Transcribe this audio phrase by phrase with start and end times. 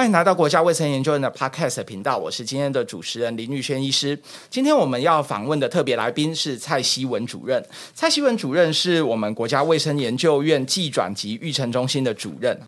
[0.00, 4.18] 欢迎来到国家卫生研究院的 Podcast 频道，我是今天的主持人林玉轩医师。
[4.48, 7.62] 今天我们要访问的特别来宾是蔡希文主任。
[7.92, 12.58] 蔡希文主任是我们国家卫生研究院技转及育成中心的主任。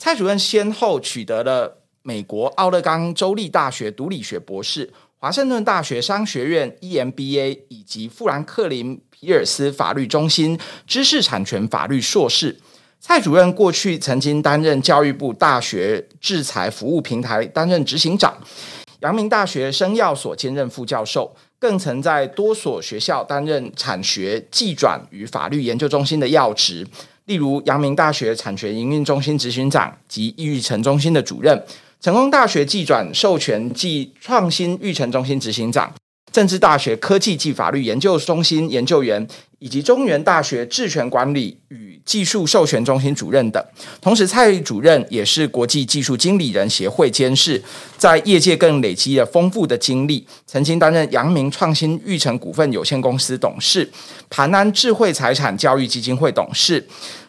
[0.00, 12.58] 蔡主任先后取得了美国奥勒冈州立大学毒理学博士、华盛顿大学商学院 EMBA 以及富兰克林皮尔斯法律中心知识产权法律硕士。
[13.06, 18.34] 蔡主任过去曾经担任教育部大学制裁服务平台担任执行长，
[19.00, 26.86] 阳明大学生药所兼任副教授，更曾在多所学校担任产学技转与法律研究中心的要职，
[27.26, 31.62] 例如阳明大学产学营运中心执行长及育成中心的主任，
[32.00, 35.92] 成功大学技转授权暨创新育成中心执行长。
[36.34, 39.24] 政治大学科技暨法律研究中心研究员，
[39.60, 43.64] 以及中原大学智权管理与技术授权中心主任等。
[44.00, 47.62] 同时，蔡主任也是国际技术经理人协会监事，
[47.96, 50.26] 在业界更累积了丰富的经历。
[50.44, 53.88] 曾经担任阳明创新育成股份有限公司董事、
[54.28, 56.84] 盘安智慧财产教育基金会董事、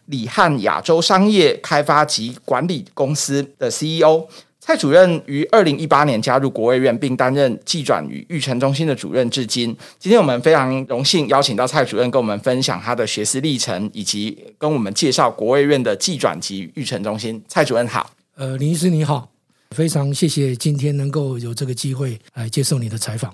[0.07, 4.25] 李汉亚洲商业开发及管理公司的 CEO。
[4.65, 9.77] 蔡主任于二零一八年加入国卫院，并担任技转与育成中心的主任至今。
[9.99, 17.39] 今天我们非常荣幸邀请到蔡主任跟我们分享他的学思历程，以及跟我们介绍国卫院的技转及育成中心。
[17.47, 19.29] 蔡主任好，呃，林医师你好，
[19.69, 23.31] 非常谢谢今天能够有这个机会来接受你的采访。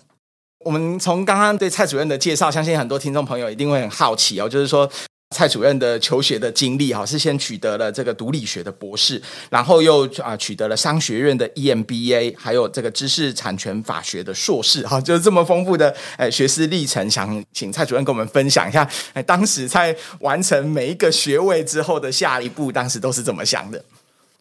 [0.65, 4.91] 我们从刚刚对蔡主任的介绍，相信很多听众朋友一定会很好奇哦，就是说。
[5.31, 23.83] 蔡主任的求学的经历哈，是先取得了这个毒理学的博士，然后又啊取得了商学院的 EMBA，还有这个知识产权法学的硕士哈，就是这么丰富的诶学思历程，想请蔡主任跟我们分享一下，诶当时在完成每一个学位之后的下一步，当时都是怎么想的？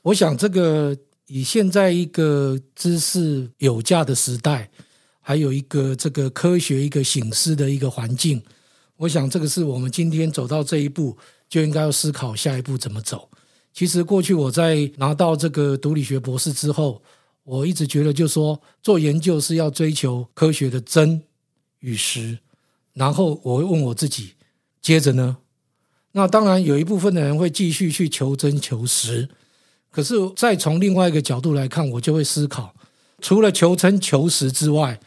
[0.03, 0.97] 我想这个
[1.29, 4.69] 以现在一个知识有价的时代，
[5.21, 8.43] 还有一个这个科学一个醒思的一个环境。
[9.01, 11.17] 我想，这个是我们今天走到这一步，
[11.49, 13.31] 就应该要思考下一步怎么走。
[13.73, 17.01] 其实，过去我在拿到这个毒理学博士之后，
[17.43, 21.23] 我一直觉得，就是说做研究是要追求科学的真
[21.79, 22.41] 与实。
[22.93, 24.35] 然后，我会问我自己，
[24.83, 25.39] 接着呢？
[26.13, 29.31] 那当然，有一部分的人会继续去求真求实。
[29.91, 32.75] 可是，再从另外一个角度来看，我就会思考，
[33.23, 35.01] 除了求真求实之外，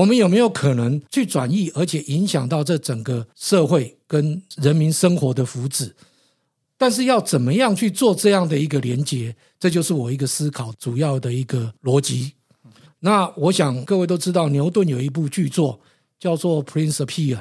[0.00, 5.92] 我们有没有可能去转移，而且影响到这整个社会跟人民生活的福祉？
[6.78, 9.36] 但是要怎么样去做这样的一个连接？
[9.58, 12.32] 这就是我一个思考主要的一个逻辑。
[13.00, 15.78] 那我想各位都知道，牛顿有一部巨作
[16.18, 17.36] 叫做《Principia》，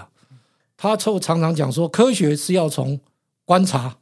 [0.75, 2.99] 他常常讲说，科学是要从
[3.45, 3.99] 观察、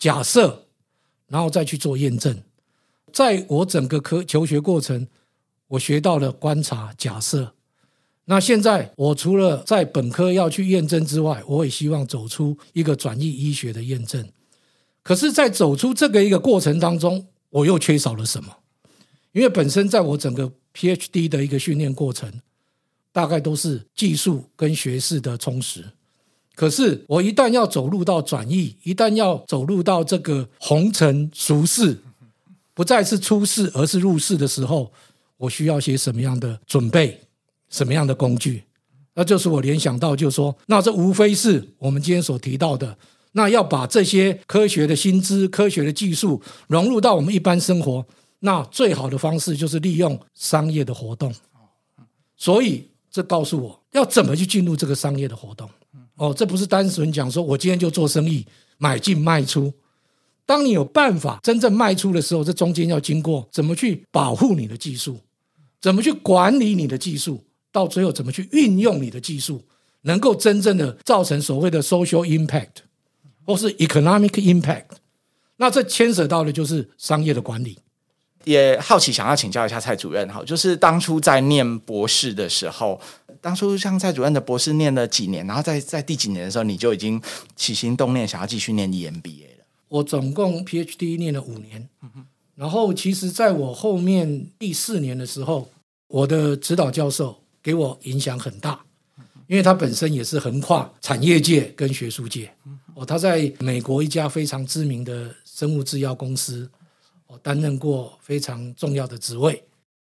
[0.00, 0.66] 假设，
[1.28, 2.42] 然后再去做验证。
[3.12, 5.06] 在我整个科求学过程，
[5.68, 7.54] 我学到了观察、假设。
[8.30, 14.24] 那现在，我除了在本科要去验证之外，我也希望走出一个转译医学的验证。
[15.02, 18.58] 可是，在走出这个一个过程当中，我又缺少了什么？
[19.32, 22.32] 因为本身在我整个 PhD 的一个训练过程，
[23.10, 25.84] 大概都是技术跟学识的充实。
[26.54, 31.98] 可是，我一旦要走入到转译，一旦要走入到这个红尘俗世，
[32.74, 34.92] 不再是出世，而是入世的时候，
[35.36, 37.22] 我需要些什么样的准备？
[37.70, 38.64] 什么样的工具？
[39.14, 42.96] 那就是我联想到，就是说，那这无非是我们今天所提到的，
[43.32, 48.06] 那要把这些科学的新知、科学的技术融入到我们一般生活，
[48.38, 51.34] 那最好的方式就是利用商业的活动。
[52.36, 55.68] 所以，这告诉我要怎么去进入这个商业的活动。
[56.14, 58.46] 哦，这不是单纯讲说我今天就做生意，
[58.78, 59.72] 买进卖出。
[60.46, 65.18] 当你有办法真正卖出的时候，这中间要经过怎么去保护你的技术，
[65.80, 67.42] 怎么去管理你的技术。
[67.72, 69.62] 到最后，怎么去运用你的技术，
[70.02, 72.82] 能够真正的造成所谓的 social impact
[73.46, 74.86] 或是 economic impact？
[75.56, 77.78] 那这牵扯到的就是商业的管理。
[78.44, 82.98] 也好奇想要请教一下蔡主任，哈，就是当初在念博士的时候，
[83.40, 87.20] 当初像蔡主任的博士念了几年，然后在在第几年的时候，你就已经
[87.54, 89.64] 起心动念想要继续念 EMBA 了？
[89.88, 91.86] 我总共 PhD 念了五年，
[92.54, 95.68] 然后其实在我后面第四年的时候，
[96.08, 97.39] 我的指导教授。
[97.62, 98.84] 给我影响很大，
[99.46, 102.52] 因为他本身也是横跨产业界跟学术界。
[102.94, 106.70] 哦，他在美国一家非常知名的生物制药公司，
[107.26, 109.64] 哦，担任过非常重要的职位，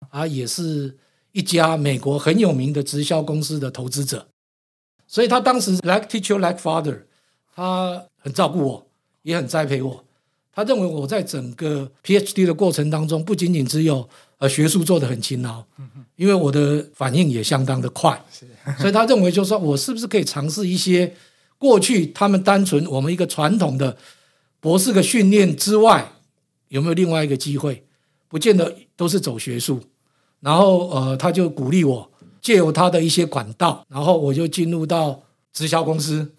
[0.09, 0.95] 啊，也是
[1.31, 4.27] 一家美国很有名的直销公司的投资者。
[5.07, 7.03] 所以他当时 like teacher like father，
[7.55, 8.87] 他很照顾我，
[9.23, 10.03] 也很栽培我。
[10.51, 15.63] 他认为我在整个 PhD 的过程当中，不仅仅只有呃学术做的很勤劳，
[16.15, 18.23] 因为我的反应也相当的快，
[18.79, 21.13] 所以他认为就是说我是不是可以尝试一些
[21.57, 23.97] 过去他们单纯我们一个传统的
[24.59, 26.13] 博士的训练之外，
[26.69, 27.83] 有没有另外一个机会？
[28.27, 29.81] 不见得都是走学术，
[30.41, 32.11] 然后呃，他就鼓励我
[32.41, 35.23] 借由他的一些管道，然后我就进入到
[35.53, 36.31] 直销公司，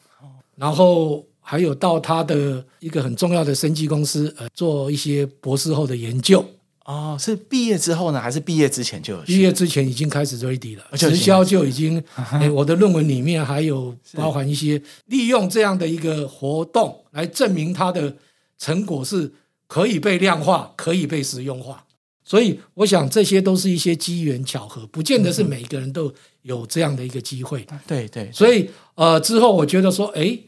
[0.57, 1.25] 然后。
[1.41, 6.45] 还有到他的一个很重要的生技公司，呃，做一些博士后的研究。
[6.89, 9.23] 哦，是毕业之后呢，还是毕业之前就有？
[9.23, 12.03] 毕业之前已经开始 ready 了，直销就已经。
[12.33, 18.17] 哎，我的论文里面还有包含一些利用这样的一个活动来证明它的
[18.57, 19.31] 成果是
[19.67, 21.85] 可以被量化、可以被实用化。
[22.25, 27.67] 所以，我想这些都是一些机缘巧合，不见得是每个人都有这样的一个机会。
[27.87, 28.33] 对对。
[28.33, 30.39] 所以，呃，之后我觉得说，哎。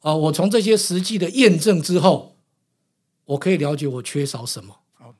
[0.00, 2.36] 啊、呃，我从这些实际的验证之后，
[3.24, 4.76] 我可以了解我缺少什么.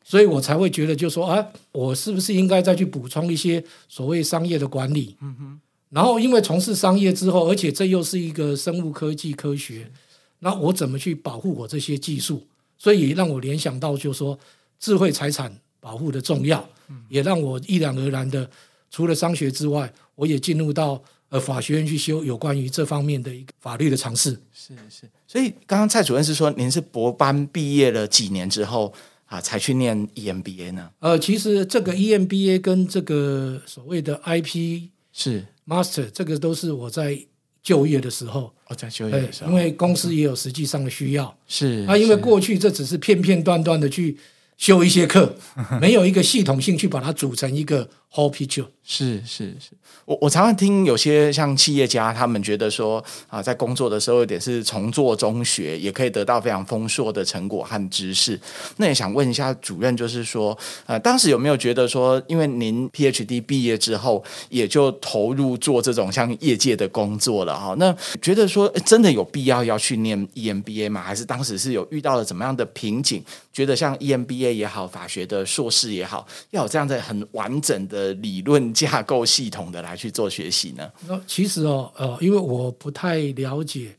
[0.09, 5.15] 所以我才会觉得，就说啊，我是不是应该再去补充一些所谓商业的管理？
[5.21, 5.61] 嗯哼。
[5.91, 9.91] 然后，因为从事商业之后，而且这又是一个生物科技科学，
[10.39, 12.47] 那我怎么去保护我这些技术？
[12.79, 14.39] 所以也让我联想到，就说
[14.81, 16.67] 智慧财产保护的重要，
[17.11, 18.49] 也让我一然而然的，
[18.91, 20.99] 除了商学之外，我也进入到。
[21.31, 25.03] 呃，法学院去修有关于这方面的一个法律的尝试，是是。
[25.27, 28.91] 所以刚刚蔡主任是说，您是博班毕业了几年之后
[29.29, 30.91] 啊，才去念 EMBA 呢？
[31.01, 37.19] 呃，其实这个 EMBA 跟这个所谓的 IP 是 Master，这个都是我在
[37.63, 41.85] 就业的时候，我在就业的时候，因为公司也有实际上的需要，是。
[41.87, 44.17] 啊，因为过去这只是片片段段的去
[44.57, 45.37] 修一些课，
[45.81, 48.67] 没有一个系统性去把它组成一个 whole picture。
[48.91, 49.73] 是是是。
[50.07, 58.41] 我我常常听有些像企业家，他们觉得说啊，在工作的时候有点是从做中学，也可以得到非常丰硕的成果和知识。
[58.79, 60.57] 那也想问一下主任，就是说，
[60.87, 67.75] 呃，当时有没有觉得说，因为您 PhD 毕业之后，也就投入做这种像业界的工作了哈？
[67.79, 71.03] 那觉得说真的有必要要去念 EMBA 吗？
[71.03, 73.23] 还是当时是有遇到了怎么样的瓶颈？
[73.53, 79.99] 觉得像 EMBA 也好，法学的硕士也好，要有这样的很完整的理论架构系统的来。
[79.99, 80.89] 去做学习呢？
[81.09, 83.97] 那其实哦，呃，因为我不太了解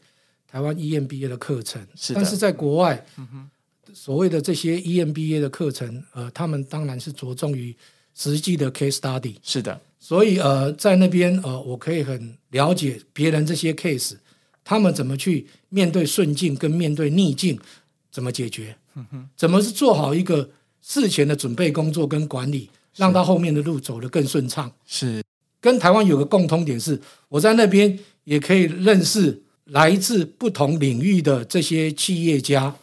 [0.49, 1.85] 台湾 EMBA 的课程，
[2.15, 3.05] 但是在国外，
[3.93, 7.75] 所谓的这些 EMBA 的课程，呃，他们当然是着重于
[8.15, 14.15] 实际的 case study，是的，所以呃，在那边呃，我可以很了解别人这些 case，
[14.63, 17.59] 他们怎么去面对顺境跟面对逆境，
[18.09, 18.77] 怎么解决，
[19.35, 20.49] 怎么是做好一个
[20.81, 22.69] 事前的准备工作跟管理，
[22.99, 25.23] 让他后面的路走得更顺畅，是。
[25.61, 32.75] 跟台湾有个共通点是，我在那边也可以认识来自不同领域的这些企业家，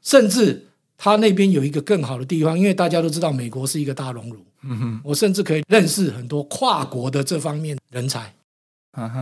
[0.00, 8.32] 甚至他那边有一个更好的地方，因为大家都知道美国是一个大熔炉，嗯哼，我甚至可以认识很多跨国的这方面人才，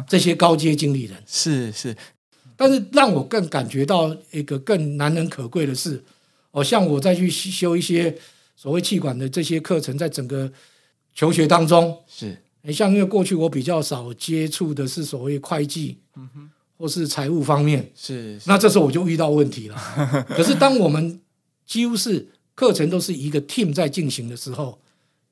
[0.07, 1.17] 这些高阶经理人。
[1.27, 1.97] 是是，
[2.57, 6.05] 但是让我更感觉到一个更难能可贵的是，
[6.51, 8.15] 哦，像我再去修一些
[8.61, 10.53] 所谓气管的这些课程，在整个
[11.15, 12.37] 求学当中是。
[12.73, 19.77] 像因为过去我比较少接触的是所谓会计，嗯哼，或是财务方面，是，那这时候我就遇到问题了。
[20.29, 21.21] 可是当我们
[21.65, 24.77] 几乎是课程都是一个 team 在进行的时候，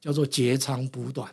[0.01, 1.29] 叫做截长补短，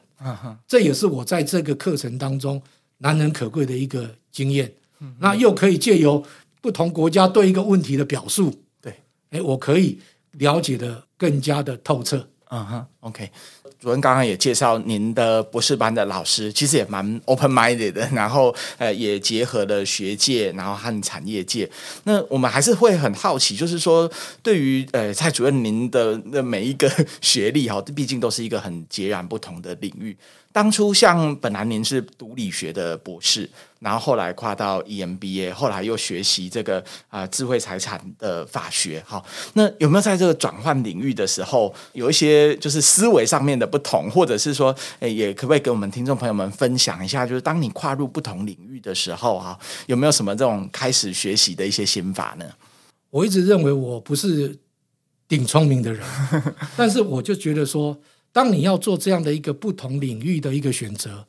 [0.67, 2.59] 这也是我在这个课程当中
[2.97, 4.73] 难能可贵的一个经验。
[5.19, 6.25] 那又可以借由
[6.59, 8.95] 不同国家对一个问题的表述，对，
[9.29, 9.99] 哎，我可以
[10.33, 12.27] 了解的更加的透彻。
[12.49, 13.31] 嗯哼，OK。
[13.79, 21.69] 主任刚刚也介绍您的博士班的老师，其实也蛮 open minded 的， 然后呃也结合了学界，然后和产业界。
[22.05, 24.09] 那我们还是会很好奇，就是说
[24.41, 30.15] 对于呃蔡主任您的那每一个 学历哈，毕竟都是一个很截然不同的领域。
[30.53, 36.77] 当初像本来您是读理学的博士，然后后来跨到 EMBA，后来又学习这个
[37.09, 49.57] 啊、呃、智慧财产的法学，好，那有没有在这个转换领域的时候，有一些就是思维上面的不同，或者是说，诶，也可不可以给我们听众朋友们分享一下，就是当你跨入不同领域的时候，哈，
[49.87, 52.45] 有没有什么这种开始学习的一些心法呢？
[53.09, 54.55] 我一直认为我不是
[55.27, 56.05] 顶聪明的人，
[56.77, 57.99] 但是我就觉得说。
[58.33, 61.25] 当你要做这样的一个不同领域的一个选择，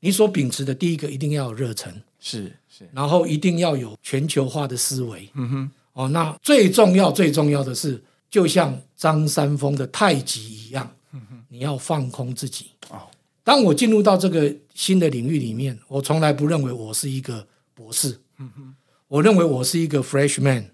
[0.00, 12.70] 你所秉持的第一个一定要有热忱，是是，然后一定要有全球化的思维，嗯哼，哦，那最重要最重要的是，就像张三丰的太极一样，嗯哼，你要放空自己。
[12.88, 13.10] 哦，
[13.44, 18.74] 当我进入到这个新的领域里面，我从来不认为我是一个博士，嗯哼，
[19.08, 20.66] 我认为我是一个 freshman，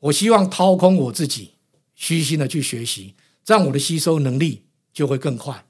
[0.00, 1.52] 我希望掏空我自己，
[1.94, 4.62] 虚心的去学习，这样我的吸收能力
[4.96, 5.62] 就会更快。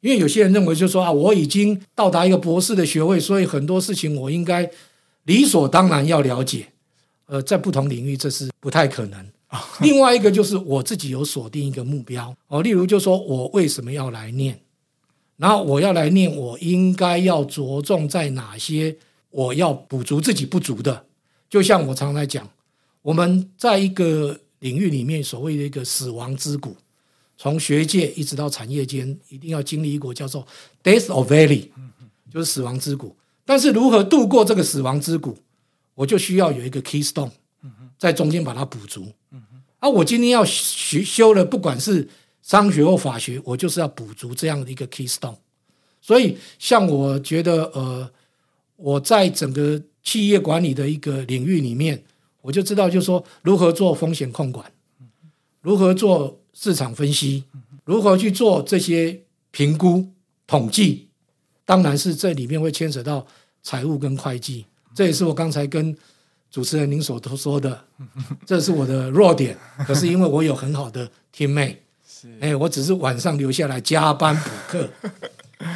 [0.00, 4.68] 因为有些人认为，就是说啊，我已经到达一个博士的学位，所以很多事情我应该
[5.24, 6.68] 理所当然要了解。
[7.26, 9.26] 呃，在不同领域这是不太可能。
[9.82, 14.58] 另外一个就是我自己有锁定一个目标哦，例如就说我为什么要来念，
[15.36, 18.96] 然后我要来念，我应该要着重在哪些，
[19.30, 21.04] 我要补足自己不足的。
[21.50, 22.48] 就像我常来讲，
[23.02, 26.74] 我们在一个领域里面所谓的一个死亡之谷。
[27.42, 30.46] 从学界一直到产业间，一定要经历一个叫做
[30.80, 31.68] “death of valley”，
[32.30, 33.16] 就是死亡之谷。
[33.44, 35.36] 但是如何度过这个死亡之谷，
[35.96, 37.32] 我就需要有一个 keystone，
[37.98, 39.12] 在中间把它补足。
[39.80, 42.08] 啊，我今天要学修了，不管是
[42.42, 45.34] 商学或法学，我就是要补足这样的一个 keystone。
[46.00, 48.08] 所以，像我觉得，呃，
[48.76, 52.04] 我在整个企业管理的一个领域里面，
[52.40, 54.72] 我就知道，就是说如何做风险控管，
[55.60, 56.38] 如何做。
[56.52, 57.44] 市场分析
[57.84, 60.08] 如何去做这些评估
[60.46, 61.08] 统计，
[61.64, 63.26] 当然是这里面会牵扯到
[63.62, 65.96] 财务跟会计，这也是我刚才跟
[66.50, 67.84] 主持人您所说的，
[68.46, 69.56] 这是我的弱点。
[69.86, 71.76] 可是因为我有很好的 teammate，
[72.40, 74.88] 哎，我只是晚上留下来加班补课，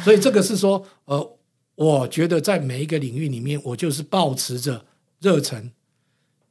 [0.03, 1.37] 所以这个是说，呃，
[1.75, 4.85] 我觉得在每一个领域里面，我就是保持着
[5.19, 5.71] 热忱、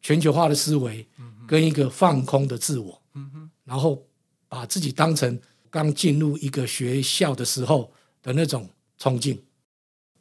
[0.02, 1.06] 全球化的思维
[1.47, 3.00] 跟一个放空的自我，
[3.64, 4.05] 然后。
[4.48, 5.38] 把自己当成
[5.70, 9.40] 刚进入一个学校的时候的那种冲劲。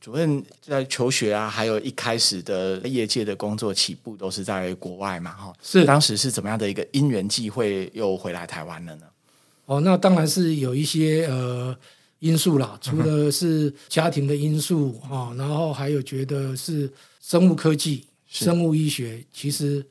[0.01, 9.05] 主任在求学啊，还有一开始的业界的工作起步都是在国外嘛，哈，是当时是怎么样的一个因缘际会又回来台湾了呢？
[9.65, 11.75] 哦，那当然是有一些呃
[12.19, 19.83] 因素啦，除了是家庭的因素啊，然后还有觉得是生物科技、生物医学，其实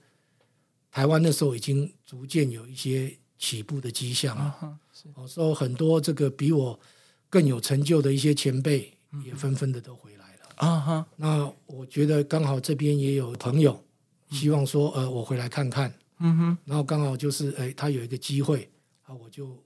[0.92, 3.16] 台湾那时候已经逐渐有一些。
[3.44, 4.78] 起步的迹象啊，
[5.12, 6.80] 我说很多这个比我
[7.28, 8.90] 更有成就的一些前辈
[9.22, 11.06] 也纷纷的都回来了啊哈。
[11.16, 13.78] 那我觉得刚好这边也有朋友
[14.30, 16.58] 希望说呃我回来看看，嗯哼。
[16.64, 18.66] 然后刚好就是哎他有一个机会
[19.04, 19.62] 啊，我就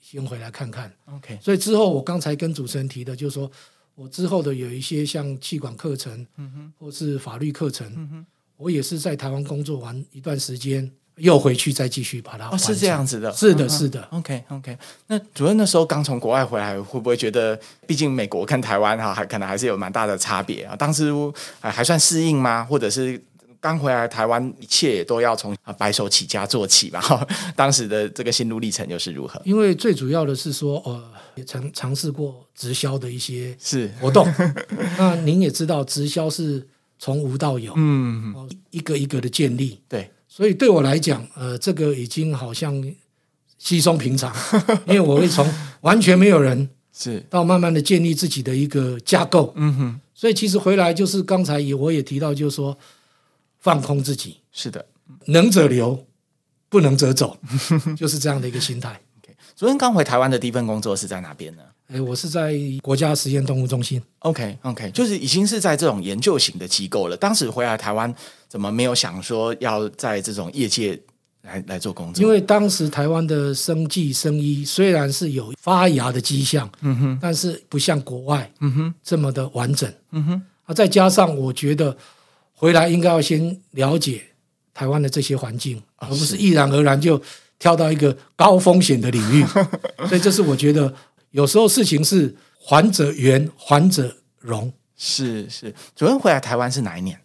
[0.00, 0.90] 先回来看看。
[1.04, 1.38] OK。
[1.42, 3.50] 所以之后我刚才跟主持人提的，就是说
[3.94, 10.90] 我之后的有一些像气管课程，嗯哼，或是法律课程，嗯哼，我也是在台湾工作完一段时间。
[11.18, 12.48] 又回去再继续把它。
[12.48, 14.06] 哦，是这样子的，是的，是的。
[14.10, 20.74] OK OK，那主任那时候刚从国外回来，会不会觉得，毕竟美国跟台湾哈，还可能还是有蛮大的差别啊？
[20.76, 21.12] 当时
[21.60, 22.64] 还还算适应吗？
[22.64, 23.20] 或者是
[23.60, 27.26] 刚回来台湾，一切也都要从白手起家做起吧？
[27.56, 29.40] 当时的这个心路历程又是如何？
[29.44, 34.26] 因为最主要的是说，呃，也尝尝试过直销的一些是活动。
[34.96, 36.64] 那您也知道，直销是
[37.00, 40.08] 从无到有，嗯，一个一个的建立，对。
[40.38, 42.72] 所以对我来讲，呃，这个已经好像
[43.58, 44.32] 稀松平常，
[44.86, 45.44] 因为我会从
[45.80, 50.00] 完全没有人是到慢慢的建立自己的一个架构，嗯哼。
[50.14, 52.78] 所以其实回来就是刚才也我也提到，就是说
[53.58, 54.86] 放空自己，是的，
[55.24, 56.06] 能者留，
[56.68, 57.36] 不能者走，
[57.98, 59.00] 就是这样的一个心态。
[59.56, 61.62] 昨天刚回台湾的第一份工作是在哪边呢？
[61.88, 64.02] 哎，我是在国家实验动物中心。
[64.18, 67.16] OK，OK，okay, okay, 就是已经是在这种研究型的机构了。
[67.16, 68.14] 当时回来台湾，
[68.46, 71.00] 怎么没有想说要在这种业界
[71.40, 72.22] 来来做工作？
[72.22, 80.42] 因为当时台湾的生技生医虽然是有发芽的迹象，嗯哼，但是不像国外，嗯哼，这么的完整，嗯哼。
[80.66, 81.96] 啊，再加上我觉得
[82.52, 84.22] 回来应该要先了解
[84.74, 87.18] 台湾的这些环境，哦、而不是毅然而然就
[87.58, 89.42] 跳到一个高风险的领域。
[90.06, 90.94] 所以这是我觉得。
[91.38, 94.72] 有时候事情是缓者圆，缓者融。
[94.96, 97.16] 是是，主任回来台湾是哪一年？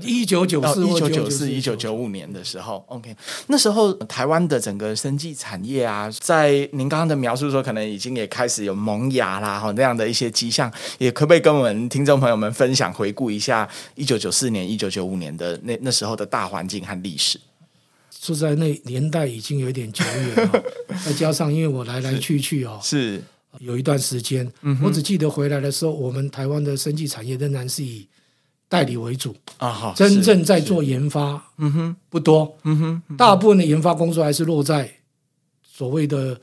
[0.00, 2.82] 一九九四、一九九四、一九九五年的时候。
[2.88, 3.14] OK，
[3.48, 17.38] 那时候台湾的整个生技产业啊，在您刚刚的描述说，可能已经也开始有萌芽啦，哈，那样的一些迹象，也可不可以跟我们听众朋友们分享、回顾一下一九九四年、一九九五年的那那时候的大环境和历史？
[18.18, 20.64] 说在那年代已经有点久远了，
[21.04, 23.22] 再加上因为我来来去去哦，是。
[23.58, 28.06] 有一段时间，嗯、我只记得回来的时候，我们台湾的生技产业仍然是以
[28.68, 33.16] 代理为主啊，好，真正在做研发，嗯哼，不多，嗯哼，嗯哼。
[33.16, 34.92] 大部分的研发工作还是落在
[35.62, 36.38] 所谓的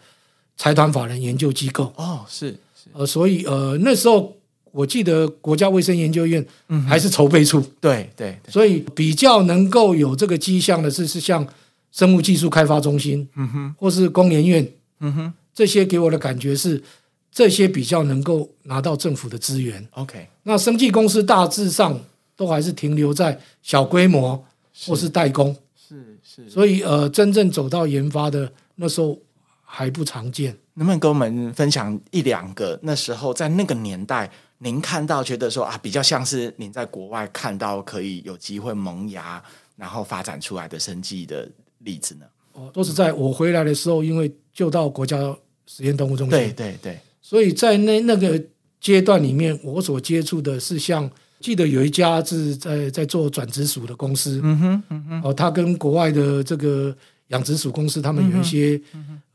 [0.58, 1.94] 财团法人研究机构。
[1.96, 2.90] 哦，是，是。
[2.94, 4.36] 呃，所以呃那时候
[4.72, 6.44] 我记得国家卫生研究院
[6.88, 8.52] 还是筹备处，嗯、对对，对。
[8.52, 11.48] 所以比较能够有这个迹象的是是像
[11.92, 14.68] 生物技术开发中心，嗯哼，或是工研院，
[15.00, 15.34] 嗯哼。
[15.56, 16.84] 这些给我的感觉是，
[17.32, 19.88] 这些比较能够拿到政府的资源。
[19.92, 22.00] OK，那生技公司大致上
[22.36, 24.46] 都还是停留在小规模
[24.86, 29.18] 或是代工，是是，所以呃，真正走到研发的那时候
[29.64, 30.56] 还不常见。
[30.74, 39.42] 能不能跟我们分享一两个那时候在那个年代，您看到觉得说啊，比较像是您在国外看到可以有机会萌芽，
[39.78, 42.26] 然后发展出来的生技的例子呢？
[42.52, 45.18] 哦，都是在我回来的时候，因为就到国家
[45.66, 48.42] 实验动物中心，对对对，所以在那那个
[48.80, 51.10] 阶段里面，我所接触的是像。
[51.42, 56.96] 记得有一家是在在做转殖鼠的公司，嗯哼，嗯哼，哦，他跟国外的这个
[57.28, 58.82] 养殖鼠公司，他们有一些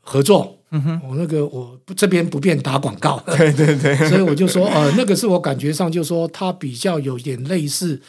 [0.01, 8.01] 合作，嗯哼，我、哦、那个我这边不便打广告， 对对对，所以我就说，呃，那个是我感觉上就说它比较有点类似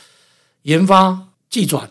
[0.63, 1.89] 研发、技转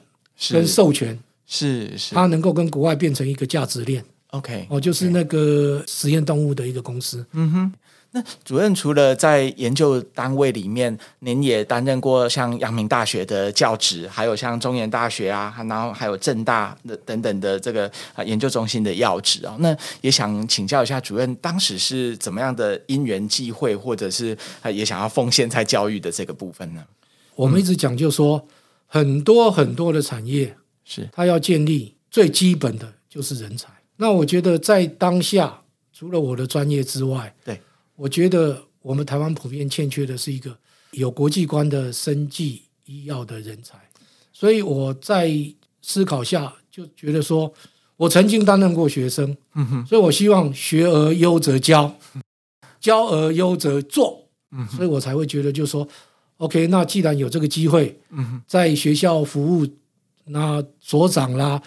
[0.49, 7.73] 跟授权，是是，它能够跟国外变成一个价值链，OK，哦，就是那个实验动物的一个公司，嗯哼。
[8.13, 19.55] 那主任除了在研究单位里面，您也担任过像阳明大学的教职，还有像中原大学啊，然后还有正大的等等的这个啊研究中心的要职啊。
[19.59, 26.83] 那也想请教一下主任，当时是怎么样的因缘际会，或者是啊也想要奉献在教育的这个部分呢？
[27.35, 28.45] 我们一直讲，就说
[28.87, 33.69] 很多很多的产业是它要建立最基本的就是人才。
[34.01, 35.61] 那我觉得在当下，
[35.93, 37.61] 除了我的专业之外，对。
[37.95, 40.57] 我觉得我们台湾普遍欠缺的是一个
[40.93, 43.77] 有国际观的生技医药的人才，
[44.33, 45.31] 所以我在
[45.83, 47.53] 思考下就觉得说，
[47.95, 49.37] 我曾经担任过学生，
[49.87, 51.95] 所以我希望学而优则教，
[52.79, 54.27] 教而优则做，
[54.75, 55.87] 所以我才会觉得就说
[56.37, 58.01] ，OK，那既然有这个机会，
[58.47, 59.67] 在学校服务，
[60.25, 61.61] 那所长啦、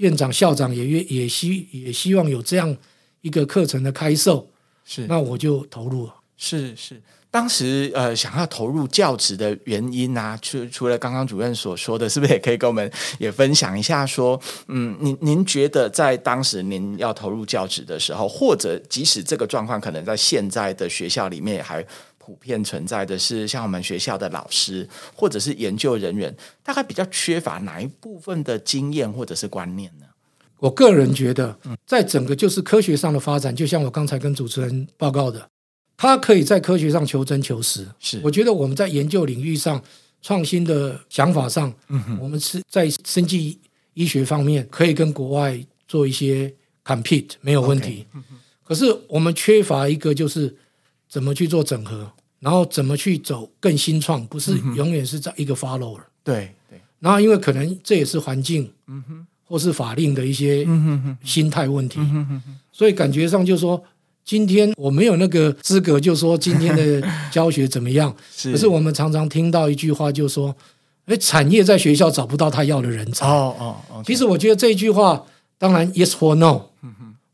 [0.00, 2.76] 院长、校长也也希也希望有这样
[3.20, 4.50] 一个课程的开售。
[4.84, 6.14] 是，那我就投入了。
[6.36, 14.06] 是是，当时呃想要投入教职的原因啊，除除了刚刚主任所说的，是不是也可以跟我们也分享一下？
[14.06, 21.84] 说，嗯，您您觉得在当时您要投入教职的时候，或者即使这个状况可能在现在的学校里面也还
[22.30, 30.06] 普遍存在的是，像我们学校的老师或者是研究人员，大概比较缺乏哪一部分的经验或者是观念呢？
[30.58, 35.50] 我个人觉得，在整个就是科学上的发展，就像我刚才跟主持人报告的，
[35.96, 37.84] 他可以在科学上求真求实。
[37.98, 39.82] 是，我觉得我们在研究领域上
[40.22, 43.58] 创新的想法上，嗯，我们是在生技
[43.94, 48.06] 医学方面可以跟国外做一些 compete 没有问题。
[48.62, 50.54] 可是我们缺乏一个就是
[51.08, 56.00] 怎么去做整合，然后怎么去走更新创，不是永远是在一个 follower。
[56.24, 56.80] 对对。
[56.98, 58.72] 然后因为可能这也是环境。
[58.88, 59.26] 嗯哼。
[59.50, 60.64] 或是法令的一些
[61.24, 61.98] 心态问题，
[62.70, 63.82] 所以感觉上就是说，
[64.24, 68.14] 今天我没有那个资格，就说今天的 教学怎么样。
[68.44, 70.54] 可是我们常常听到一句话，就是说，
[71.06, 73.26] 哎，产业在学校找不到他要的人才。
[73.26, 75.26] 哦哦哦，其实我觉得这句话，
[75.58, 76.66] 当然 yes or no，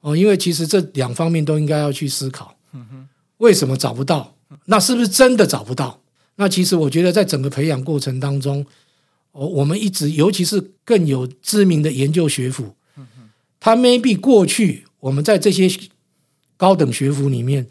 [0.00, 2.56] 哦，因为其实这两方面都应该要去思考。
[3.36, 4.35] 为什么找不到？
[4.66, 6.00] 那是不是真的找不到？
[6.36, 8.64] 那其实我觉得在整个培养过程当中。
[9.38, 12.74] 我我们一直，尤其是更有知名的研究学府，
[13.60, 15.70] 他 maybe 过去我们在这些
[16.56, 17.66] 高等学府里面，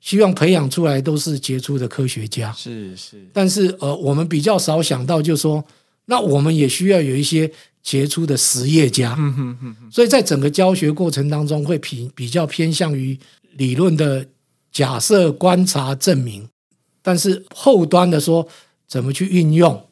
[0.00, 3.26] 希望培养出来都是杰出的科学家，是是。
[3.32, 5.64] 但是呃，我们比较少想到，就是说，
[6.04, 7.50] 那我们也需要有一些
[7.82, 9.18] 杰出的实业家，
[9.90, 13.18] 所以在整个教学过程当中，会比比较偏向于
[13.56, 14.24] 理论的
[14.72, 16.48] 假设、观察、证明，
[17.02, 18.46] 但是后端的说
[18.86, 19.84] 怎么去运用。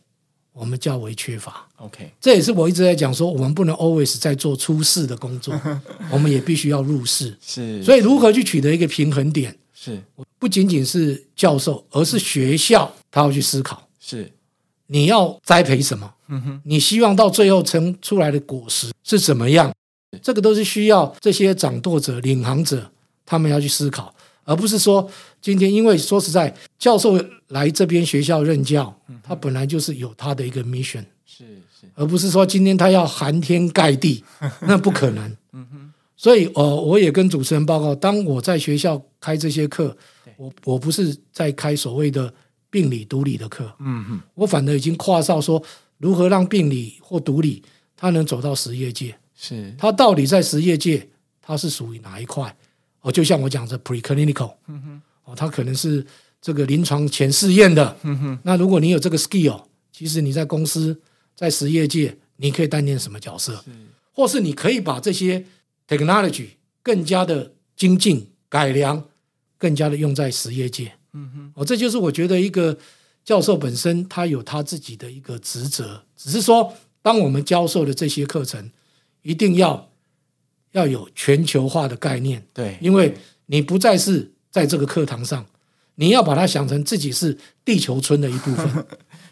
[0.52, 5.54] 我们较为缺乏，OK，这也是我一直在讲说，我们不能 always 在做出世的工作，
[6.10, 10.02] 我们也必须要入世，是，所以如何去取得一个平衡点，是，
[10.38, 14.32] 不仅仅是教授，而是学校他要去思考，是，
[14.86, 19.70] 你要栽培什么，嗯哼，你希望到最后成出来的果实是怎么样，
[20.22, 22.90] 这个都是需要这些掌舵者、领航者
[23.26, 24.14] 他们要去思考。
[24.46, 25.06] 而不是说
[25.42, 31.44] 今天，因为说实在，教授来这边学校任教，他本来就是有他的一个 mission，是
[31.78, 34.22] 是，而不是说今天他要寒天盖地，
[34.62, 35.36] 那不可能。
[35.52, 39.96] 嗯哼，所以呃，我也跟主持人报告，当我在学校开这些课，
[40.36, 42.32] 我我不是在开所谓的
[42.70, 45.60] 病理毒理的课，嗯哼，我反而已经跨到说
[45.98, 47.62] 如何让病理或毒理
[47.96, 49.74] 他能走到实业界，是。
[49.76, 51.08] 他到底在实业界
[51.42, 52.54] 他是属于哪一块？
[53.06, 54.52] 哦，就像我讲的 preclinical，
[55.22, 56.04] 哦，它可能是
[56.40, 57.96] 这个临床前试验的。
[58.42, 61.00] 那如果你有这个 skill，其实你在公司
[61.36, 63.64] 在实业界，你可以担任什么角色？
[64.12, 65.44] 或是你可以把这些
[65.86, 66.48] technology
[66.82, 69.04] 更加的精进改良，
[69.56, 70.92] 更加的用在实业界。
[71.54, 72.76] 哦，这就是我觉得一个
[73.24, 76.02] 教授本身他有他自己的一个职责。
[76.16, 78.72] 只是说，当我们教授的这些课程，
[79.22, 79.92] 一定要
[80.76, 82.44] 要有全球化的概念。
[82.52, 83.14] 对，因为
[83.46, 85.44] 你不再是在这个课堂上，
[85.94, 88.86] 你要把它想成自己是地球村的一部分。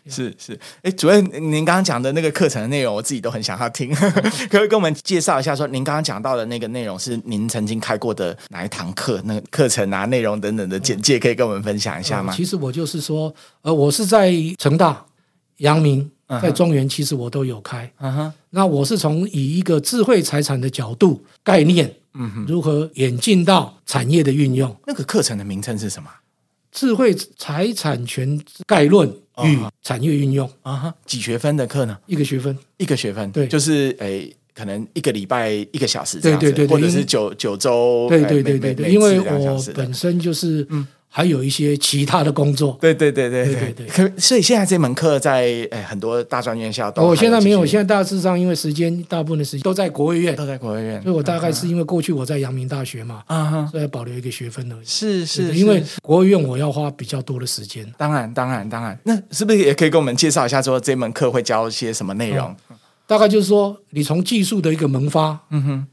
[0.09, 5.55] 是 是，哎，主任，您刚刚讲的那个课程的内容，我自己都很想要听， 可不可以跟我们介绍一下？
[5.55, 9.21] 说您刚刚讲到的那个内容是您曾经开过的哪一堂课？
[9.25, 12.33] 那个课程啊、内容等等的简介，可以跟我们分享一下吗？
[12.33, 15.05] 呃、其实我就是说，呃，我是在成大、
[15.59, 17.91] 阳明、在中原，其实我都有开。
[17.99, 24.75] 嗯哼，那我是从以一个智慧财产的角度概念，嗯哼，如何演进到产业的运用？
[24.87, 26.09] 那个课程的名称是什么？
[26.73, 29.09] 智慧财产权概论
[29.45, 31.97] 与产业运用啊哈，几学分的课呢？
[32.07, 40.87] 一个学分，一个学分，对，就是诶，可能一个礼拜一个小时这样子，对对对，或者是九九周，对对对对对，因为我本身就是嗯。
[41.17, 43.87] 还有一些其他的工作，对对对对对对。
[43.87, 51.01] 可所以现在这门课在诶很多大专院校都，我现在没有，现在大致上因为时间大部分的时间都在国卫院，都在国卫院。
[51.05, 54.85] 所以我大概是因为过去我在阳明大学嘛，啊哈，所以要保留一个学分而已。
[54.85, 57.87] 是是，因为国卫院我要花比较多的时间。
[57.97, 62.53] 当然当然当然，那是不是也可以跟我们介绍一下，说这门课会教一些什么内容？
[63.07, 65.87] 大概就是说，你从技术的一个萌发，嗯哼，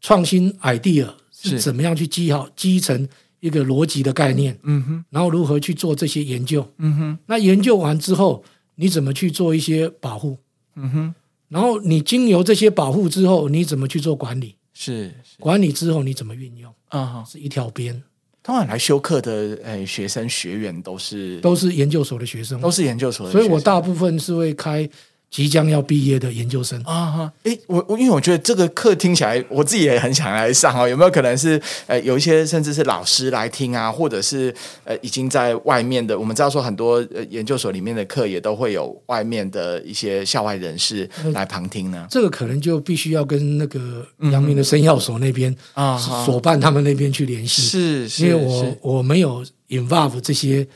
[0.00, 3.08] 创新 idea 是怎么样去积好积成。
[3.40, 8.44] 一个逻辑的概念，嗯哼，然后如何去做这些研究，嗯哼，那研究完之后，
[8.76, 10.38] 你怎么去做一些保护，
[10.76, 11.14] 嗯哼，
[11.48, 14.56] 然后你经由这些保护之后，你怎么去做管理？
[14.72, 15.38] 是，是。
[15.38, 16.72] 管理之后你怎么运用？
[16.88, 18.02] 啊、哦，是一条边。
[18.42, 24.88] 通常来修课的诶学生学员都是都是研究所的学生，都是研究所的学生，所以我大部分是会开。
[25.30, 30.88] 即将要毕业的研究生啊哈，诶，我我因为我觉得这个课听起来，我自己也很想来上哦。
[30.88, 36.18] 有没有可能是呃有一些甚至是老师来听啊，或者是呃已经在外面的？
[36.18, 42.04] 我们知道说很多呃研究所里面的课也都会有外面的一些校外人士来旁听呢。
[42.10, 50.66] 这个可能就必须要跟那个阳明的生药所那边啊所办他们那边去联系，是，是，因为我我没有 involve 这些。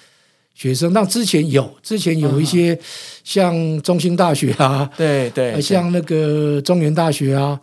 [0.54, 2.78] 学生，那之前有，之前有一些
[3.22, 7.60] 像中兴大学啊，对对，像那个中原大学啊，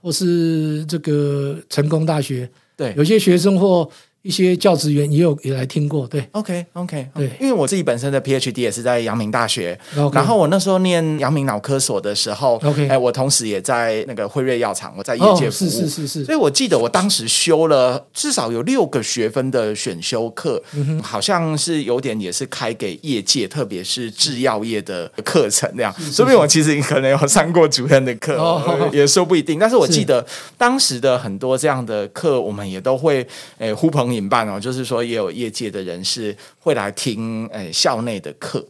[0.00, 3.90] 或是这个成功大学，对，有些学生或。
[4.26, 10.12] 一些教职员也有也来听过，对，OK OK，对，因为我自己本身的 PhD 也是在阳明大学，okay.
[10.12, 30.26] 然后我那时候念阳明脑科所的时候，OK，哎，我同时也在那个辉瑞药厂，我在业界服务，是是是是，所以我记得我当时修了至少有六个学分的选修课，嗯，好像是有点也是开给业界，特别是制药业的课程那样，说不定我其实可能有上过主任的课，哦，也说不一定，但是我记得
[30.58, 33.24] 当时的很多这样的课，我们也都会
[33.58, 34.15] 诶呼朋。
[34.16, 38.66] 引办哦，就是说也有业界的人士会来听诶、哎、校内的课，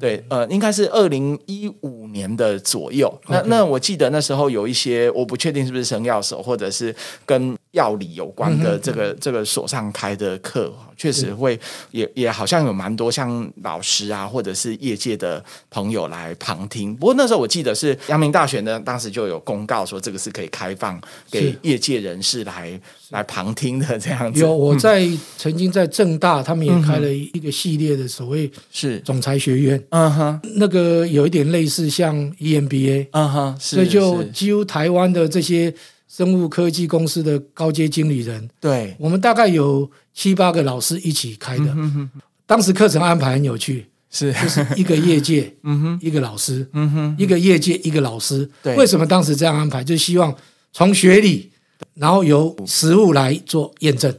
[0.00, 3.12] 对，呃，应该是二零一五年的左右。
[3.28, 10.72] 那那我记得那时候有一些，我不确定是不是生药手，或者是跟药理有关的这个这个所上开的课。
[11.00, 11.56] 确实会
[11.92, 16.92] 也也好像有蛮多像老师啊，或者是业界的朋友来旁听。
[16.92, 21.00] 不过那时候我记得是阳明大学呢，当时就有公告说这个是可以开放
[21.30, 24.40] 给业界人士来来旁听的这样子。
[24.40, 35.72] 有我在、嗯、曾经在正大，他们也开了一个系列的所谓是总裁学院，嗯哼，那个有一点类似像 EMBA，嗯哼，所以就几乎台湾的这些。
[36.08, 41.66] 生物科技公司的高阶经理人，对，我们大概有七八个老师一起开的。
[41.66, 42.10] 嗯、哼哼，
[42.46, 48.48] 当时课程安排很有趣，是就是一个业界， 嗯哼，一个老师，嗯哼，一个业界一个老师。
[48.62, 49.84] 对，为什么当时这样安排？
[49.84, 50.34] 就是希望
[50.72, 51.50] 从学理，
[51.94, 54.12] 然后由实务来做验证。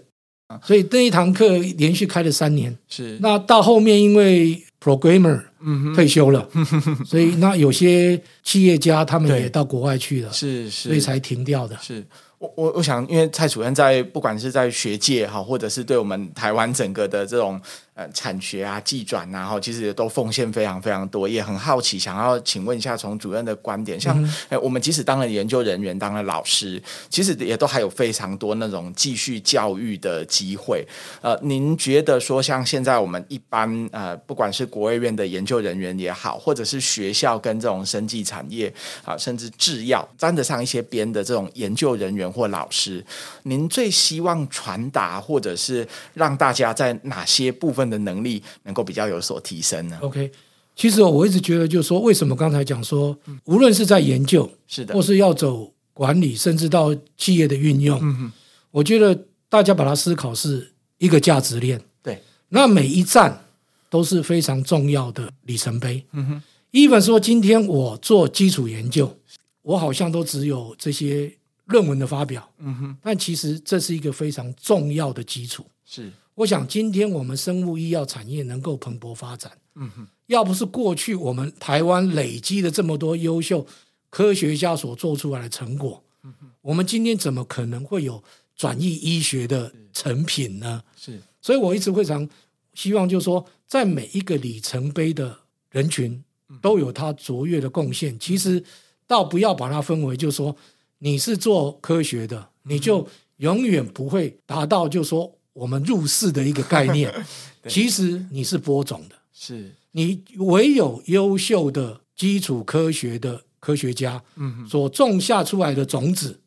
[0.63, 2.75] 所以那一堂课连续开了三年。
[2.87, 5.41] 是，那到后面因为 programmer。
[5.61, 6.47] 嗯，退休了，
[7.05, 11.77] 所以那有些企业家他们也到国外去了，是是，所以才停掉的。
[11.81, 12.01] 是
[12.37, 17.59] 我我我想，因为蔡主任在不管是在学界哈，或者是对我们台湾整个的这种。
[17.99, 30.87] 呃，产学啊，技转啊，然后其实也都奉献非常非常多，也很好奇，想要请问一下，从主任的观点，像、嗯呃、我们即使当了研究人员，当了老师，其实也都还有非常多那种继续教育的机会。
[31.19, 38.69] 呃，您觉得说，像现在我们一般呃，不管是国卫院的研究人员也好，或者是学校跟这种生技产业
[39.03, 43.05] 啊、呃，甚至制药沾得上一些边的这种研究人员或老师，
[43.43, 50.31] 您最希望传达或者是让大家在哪些部分的能力能够比较有所提升呢？OK，
[50.75, 58.31] 其实我一直觉得，就是说，为什么刚才讲说，无论是在研究，是的，或是要走管理，甚至到企业的运用，
[58.71, 61.81] 我觉得大家把它思考是一个价值链。
[62.01, 63.45] 对，那每一站
[63.89, 66.05] 都是非常重要的里程碑。
[66.13, 69.17] 嗯哼，even 说今天我做基础研究，
[69.63, 71.29] 我好像都只有这些
[71.65, 75.65] 论文的发表，嗯哼，但其实这是一个非常重要的基础。
[75.89, 83.65] 是，我想今天我们生物医药产业能够蓬勃发展，嗯哼，要不是过去我们台湾累积的这么多优秀
[84.11, 88.23] 科学家所做出来的成果，嗯哼，我们今天怎么可能会有
[88.55, 90.83] 转移医学的成品呢？
[90.95, 92.29] 是，所以我一直非常
[92.75, 95.39] 希望，就是说，在每一个里程碑的
[95.71, 96.23] 人群
[96.61, 98.19] 都有他卓越的贡献。
[98.19, 98.63] 其实。
[99.09, 100.55] 倒不要把它分为，就是说
[100.99, 107.13] 你是做科学的，你就永远不会达到，就是说我们入世的一个概念。
[107.67, 109.75] 其实你是播种的，是。
[109.91, 114.21] 你唯有优秀的基础科学的科学家，
[114.69, 116.39] 所种下出来的种子，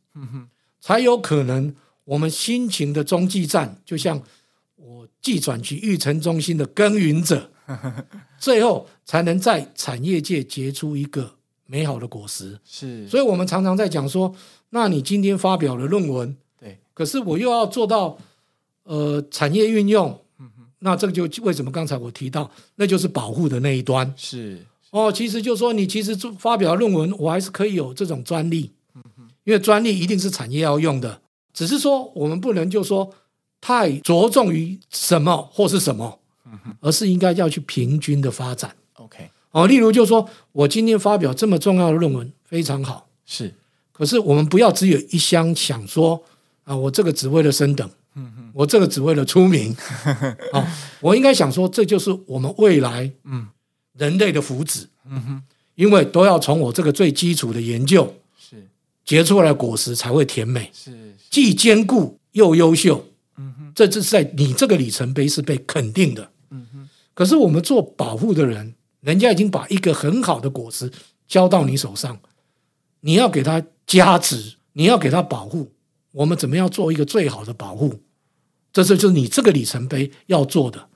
[0.81, 4.23] 才有可能我们辛勤的中继站，就像
[4.77, 7.51] 我技转去育成中心的耕耘者，
[8.39, 11.35] 最后才能在产业界结出一个。
[11.65, 12.59] 美好的果实。
[12.65, 14.35] 是，所以我们常常在讲说，
[14.71, 18.19] 那你今天发表了论文，对，可是我又要做到
[18.85, 20.19] 呃产业运用，
[20.81, 24.13] 那这个就为什么刚才我提到，那就是保护的那一端。
[24.17, 28.73] 是哦，其实就说你其实做发表论文，我还是可以有这种专利，
[29.45, 31.23] 因为专利一定是产业要用的，
[31.55, 33.15] 只是说我们不能就说
[33.61, 36.19] 太着重于什么或是什么，
[36.81, 39.31] 而是应该要去平均的发展，OK。
[39.53, 43.55] 哦，例如就说，我今天发表这么重要的论文，非常好，是。
[43.93, 46.25] 可是我们不要只有一厢想说
[46.65, 47.89] 啊，我这个只为了升等，
[48.53, 49.75] 我这个只为了出名，
[51.01, 53.49] 我应该想说，这就是我们未来，嗯，
[53.97, 55.43] 人类的福祉，嗯哼，
[55.75, 58.69] 因为都要从我这个最基础的研究，是
[59.05, 66.89] 结出来的果实才会甜美，是，是既坚固又优秀，嗯哼，这就是在你这个里程碑是被肯定的，嗯哼。
[67.15, 68.75] 可是我们做保护的人。
[69.03, 70.89] 人家已经把一个很好的果实
[71.27, 72.21] 交到你手上，
[73.01, 75.73] 你要给他加持，你要给他保护。
[76.13, 78.01] 我们怎么样做一个最好的保护？
[78.73, 80.89] 这是就是你这个里程碑要做的。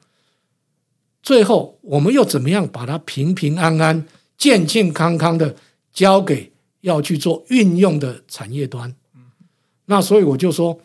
[1.22, 4.06] 最后，我们又怎么样把它平平安安、
[4.38, 5.56] 健健康康的
[5.92, 8.94] 交给要去做运用的产业端？
[9.86, 10.80] 那所以我就说，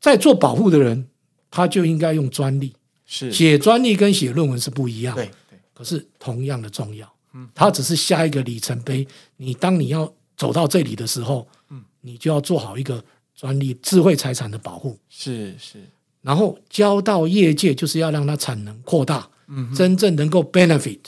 [0.00, 1.08] 在做保护的人，
[1.50, 2.74] 他就应该用专利。
[3.06, 5.14] 是写专利跟写论文是不一样。
[5.14, 5.30] 对。
[5.72, 9.06] 可是同样的重要，嗯，它只是下一个里程碑。
[9.36, 15.78] 你当你要走到这里的时候，嗯，你就要做好一个专利、智慧财产的保护，是是。
[16.26, 20.98] 然后交到业界，就是要让它产能扩大，嗯，真正能够 benefit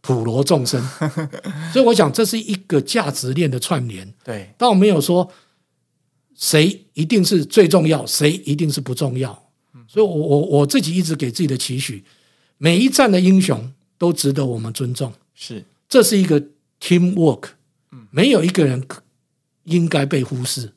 [0.00, 0.82] 普罗众生。
[1.72, 4.52] 所以我想这是一个价值链的串联，对。
[4.58, 5.30] 倒没有说
[6.34, 9.50] 谁一定是最重要，谁一定是不重要。
[9.86, 12.04] 所以我我我自己一直给自己的期许，
[12.58, 13.72] 每一战的英雄。
[14.00, 16.40] 都值得我们尊重，是，这是一个
[16.80, 17.48] teamwork，
[18.12, 18.80] 没有一个人
[19.64, 20.72] 应该被忽视，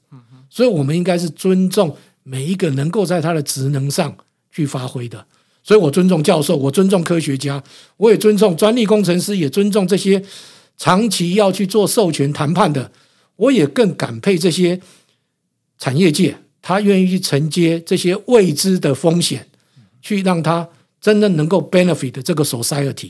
[0.50, 4.16] 所以我们应该是尊重每一个能够在他的职能上
[4.52, 5.26] 去发挥的，
[5.64, 7.64] 所以我尊重教授，我尊重科学家，
[7.98, 10.24] 我也尊重专利工程师，也尊重这些
[10.78, 12.92] 长期要去做授权谈判的，
[13.36, 14.80] 我也更感佩这些
[15.78, 19.48] 产业界，他愿意去承接这些未知的风险，
[20.02, 20.70] 去让他。
[21.02, 23.10] 真的能够 benefit 这个 society，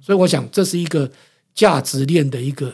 [0.00, 1.10] 所以我想这是一个
[1.52, 2.72] 价值链的一个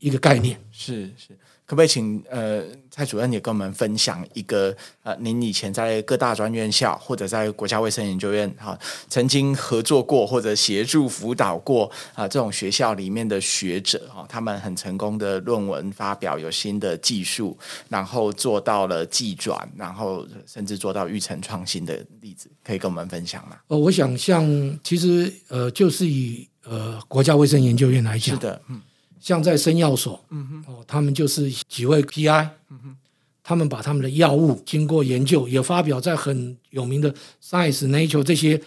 [0.00, 0.62] 一个概念。
[0.70, 1.28] 是是，
[1.70, 8.78] 可不可以请呃蔡主任也跟我们分享一个呃您以前在各大专院校或者在国家卫生研究院哈、啊、
[9.08, 17.56] 曾经合作过或者协助辅导过啊这种学校里面的学者哈、啊、他们很成功的论文发表有新的技术，
[17.88, 22.50] 然后做到了技转，然后甚至做到育成创新的例子。
[22.64, 23.56] 可以跟我们分享吗？
[23.68, 24.44] 呃，我想像
[24.82, 28.82] 其实呃，就是以呃国家卫生研究院来讲，是的，嗯，
[29.20, 32.96] 像在生药所，嗯哼，哦，他们就是几位 PI，嗯哼，
[33.44, 38.60] 他们把他们的药物经过研究，也发表在很有名的 Science、Nature 这些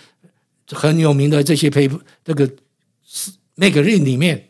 [0.67, 2.49] 很有名的这些 paper 这个
[3.55, 4.49] 那个 magazine 里面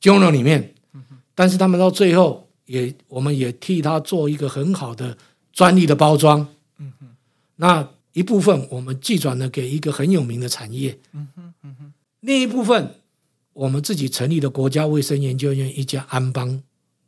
[0.00, 5.18] ，journal 里面，嗯哼，但是他们到最后也，我们也替他做一个很好的
[5.52, 6.46] 专利的包装，
[6.78, 7.06] 嗯哼，
[7.56, 7.90] 那。
[8.14, 12.94] 一部分我们寄转了给一个很有名的产业，嗯哼嗯哼，另一部分
[13.54, 16.62] 我们自己成立的国家卫生研究院一家安邦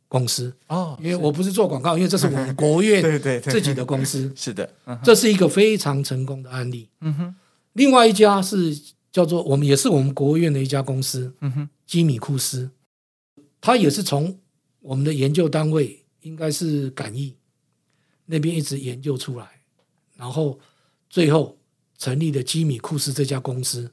[0.07, 0.51] 公司。
[0.67, 6.89] 哦，因为我不是做广告，因为这是我们国院 对对自己的公司， 是的，这是一个非常成功的案例。
[7.01, 7.35] 嗯哼，
[7.73, 8.75] 另外一家是
[9.11, 12.71] 叫做我们也是我们国务院的一家公司，嗯哼，基米库斯，
[13.61, 14.39] 它也是从
[14.79, 17.35] 我们的研究单位应该是感艺
[18.25, 19.45] 那边一直研究出来，
[20.15, 20.59] 然后。
[21.09, 21.57] 最后
[21.97, 23.89] 成立的基米库斯这家公司，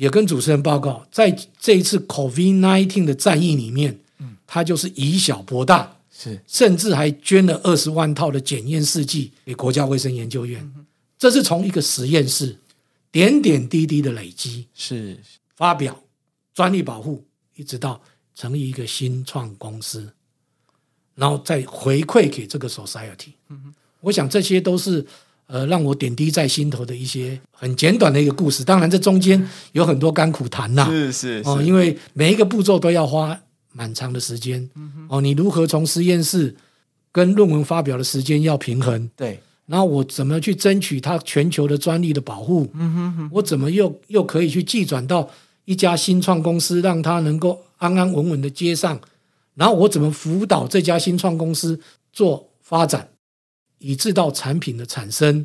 [0.00, 4.00] 也跟主持人报告，在这一次 COVID-19 的战役里面，
[4.46, 10.72] 他就是以小博大，是甚至还捐了二十万套的检验试剂给国家卫生研究院。
[11.18, 12.56] 这是从一个实验室
[13.12, 15.20] 点点滴滴的累积，是
[15.54, 16.02] 发表
[16.54, 17.22] 专利保护，
[17.54, 18.00] 一直到
[18.34, 20.10] 成立一个新创公司，
[21.14, 23.34] 然后再回馈给这个 society。
[24.00, 25.06] 我想这些都是。
[25.50, 28.62] 呃，让我点滴在心头的一些很简短的一个故事。
[28.62, 33.36] 当然，这中间有很多甘苦谈呐、啊，是是，是哦，因为每一个步骤都要花
[33.72, 34.70] 蛮长的时间。
[34.76, 36.54] 嗯、哦，你如何从实验室
[37.10, 39.10] 跟论文发表的时间要平衡？
[39.16, 39.40] 对。
[39.66, 42.68] 然后我怎么去争取它全球的专利的保护？
[42.74, 43.30] 嗯哼哼。
[43.32, 45.28] 我怎么又又可以去寄转到
[45.64, 49.00] 一家新创公司，让它能够安安稳稳的接上？
[49.54, 51.80] 然后我怎么辅导这家新创公司
[52.12, 53.08] 做发展？
[53.80, 55.44] 以致到产品的产生，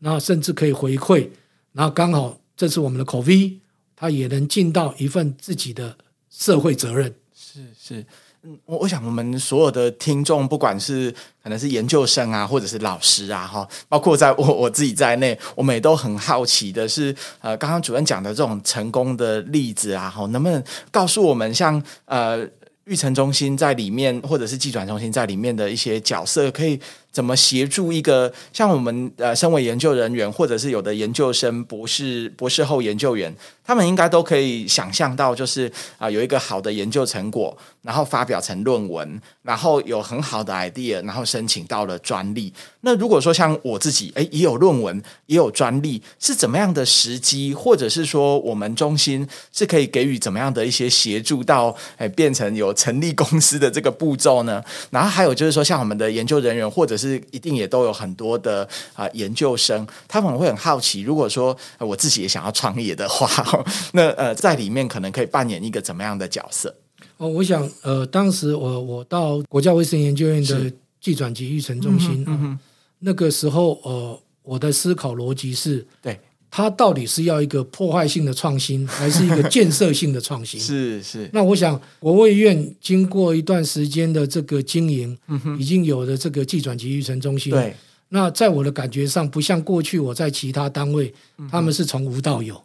[0.00, 1.28] 然后甚至可以回馈，
[1.72, 3.58] 然后刚好这是我们的 COVID，
[3.94, 5.96] 他也能尽到一份自己的
[6.30, 7.14] 社会责任。
[7.34, 8.06] 是是，
[8.42, 22.48] 嗯，我我想我们所有的听众，不管是可能是研究生啊，或者是老师啊，哈，包括在我我自己在内，我们也都很好奇的是，呃，刚刚主任讲的这种成功的例子啊，哈，能不能告诉我们像呃
[22.84, 26.80] 育成中心在里面，或者是技转中心在里面的一些角色，可以。
[27.16, 42.52] 怎么协助一个像我们呃，身为研究人员，或者是有的研究生、博士、博士后研究员，他们应该都可以想象到，就是啊、呃，有一个好的研究成果，然后发表成论文，然后有很好的 idea，然后申请到了专利。
[42.82, 54.62] 那如果说像我自己，诶，也有论文，也有专利，是怎么样的时机，或者是说我们中心是可以给予怎么样的一些协助到，诶，变成有成立公司的这个步骤呢？
[54.90, 58.64] 然后还有就是说，像我们的研究人员，或者是是一定也都有很多的
[58.94, 63.28] 啊、呃、研究生，他们会很好奇，如果说、呃、我自己也想要创业的话，
[63.94, 66.74] 那呃在里面可能可以扮演一个怎么样的角色？
[67.18, 72.58] 哦，我想呃，当时我我到国家卫生研究院的技转及育成中心，嗯嗯、
[72.98, 76.18] 那个时候呃，我的思考逻辑是对。
[76.56, 80.56] 它到底是要一个破坏性的创新，还是一个建设性的创新？
[80.58, 81.28] 是是。
[81.34, 87.52] 那我想，国卫院经过一段时间的这个经营，嗯、已经有了这个技转及育成中心。
[87.52, 87.76] 对。
[88.08, 92.58] 那在我的感觉上，不像过去我在其他单位，嗯、他们是从无到有。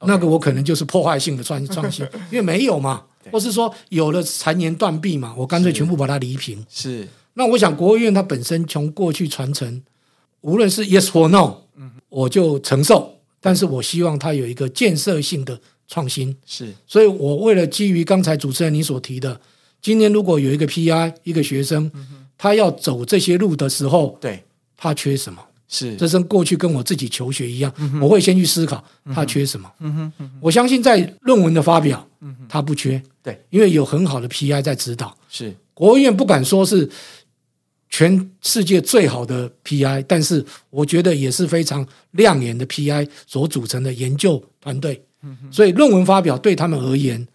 [0.00, 6.66] 那个我可能就是破坏性的创 创新，因为没有嘛，或是说有了残年断壁嘛，我干脆全部把它犁平。
[6.68, 7.06] 是。
[7.34, 9.80] 那我想，国务院它本身从过去传承，
[10.40, 13.18] 无论是 yes or no，嗯、我就承受。
[13.40, 19.40] 但是我希望它有一个建设性的创新，是，所以我为了基于刚才主持人你所提的，
[19.80, 24.44] 今天如果有一个 PI 一个学生，嗯、他要走这些路的时候，对，
[24.76, 25.42] 他缺什么？
[25.68, 29.72] 是，这跟过去跟我自己求学一样，嗯、我会先去思考他缺什么。
[30.40, 32.06] 我相信在论文的发表，
[32.48, 35.16] 他不缺，对，因为有很好的 PI 在指导。
[35.28, 36.90] 是，国务院不敢说是。
[37.90, 45.04] 全世界最好的 PI，但是我觉得也是非常亮眼的 PI 所组成的研究团队。
[45.50, 47.26] 所以论文发表对他们而言，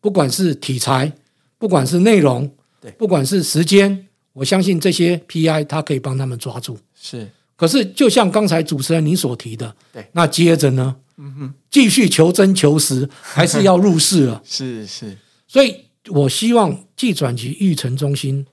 [0.00, 1.12] 不管是题材，
[1.58, 2.50] 不管是内容，
[2.96, 6.78] 不管是时间，我相信这些 PI 他可以帮他们抓住。
[6.94, 10.96] 是，可是就像刚才主持人你所提的，对，那接着呢？
[11.18, 14.40] 嗯哼，继续求真求实， 还是要入世了。
[14.44, 15.74] 是是，所以。
[16.08, 18.44] 我希望技转及育成中心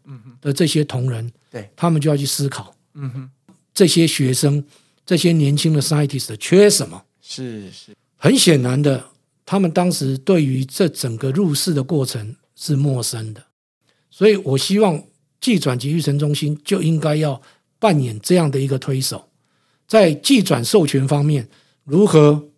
[0.41, 3.29] 的这些同仁，对，他们就要去思考，嗯哼，
[3.73, 4.63] 这些学生、
[5.05, 7.03] 这些年轻的 scientist 缺什么？
[7.21, 9.05] 是是，很显然的，
[9.45, 13.43] 他们当时对于这整个入世的过程是陌生的，
[14.09, 15.03] 所以我希望
[15.39, 17.41] 技转及育成中心就应该要
[17.79, 19.29] 扮演这样的一个推手，
[19.87, 21.47] 在技转授权方面，
[21.83, 22.49] 如何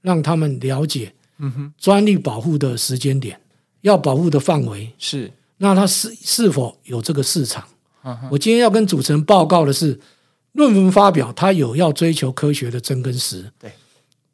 [0.00, 3.38] 让他们了解，嗯哼，专利保护的时间点。
[3.82, 5.28] 要保护的范围是，
[5.62, 7.62] 那它是是否有这个市场？
[8.02, 10.00] 嗯、我今天要跟主持人报告的是，
[10.54, 13.48] 论文发表它有要追求科学的真跟实。
[13.60, 13.70] 对，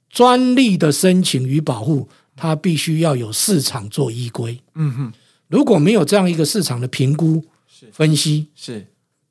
[0.09, 4.59] 专利的申请与保护，它必须要有市场做依归。
[4.75, 5.13] 嗯哼，
[5.49, 7.45] 如果没有这样一个市场的评估、
[7.93, 8.87] 分析，是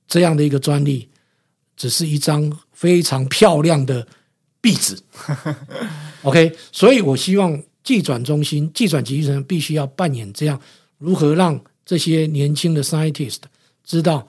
[0.07, 1.09] 这样的一个专利，
[1.75, 4.07] 只是一张非常漂亮的
[4.61, 4.95] 壁纸。
[6.21, 7.61] OK，所以我希望。
[7.87, 10.59] 技转中心、技转及育成必须要扮演这样，
[10.97, 11.57] 如何让
[11.87, 13.39] 这些年轻的 scientist
[13.83, 14.27] 知道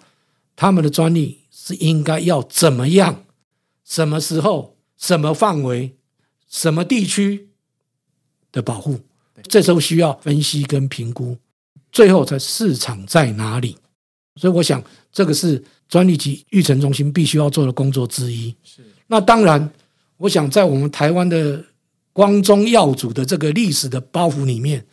[0.54, 3.24] 他们的专利是应该要怎么样、
[3.84, 5.96] 什么时候、什么范围、
[6.48, 7.48] 什么地区
[8.52, 9.00] 的保护？
[9.48, 11.36] 这时候需要分析跟评估，
[11.90, 13.76] 最后才市场在哪里？
[14.36, 14.80] 所以我想，
[15.12, 18.54] 这个是专利及育成中心必须要做的工作之一。
[18.62, 18.82] 是。
[19.09, 19.70] 那当然，
[20.16, 21.64] 我想在我们台湾的。
[22.11, 24.84] 光宗耀祖的这个历史的包袱里面，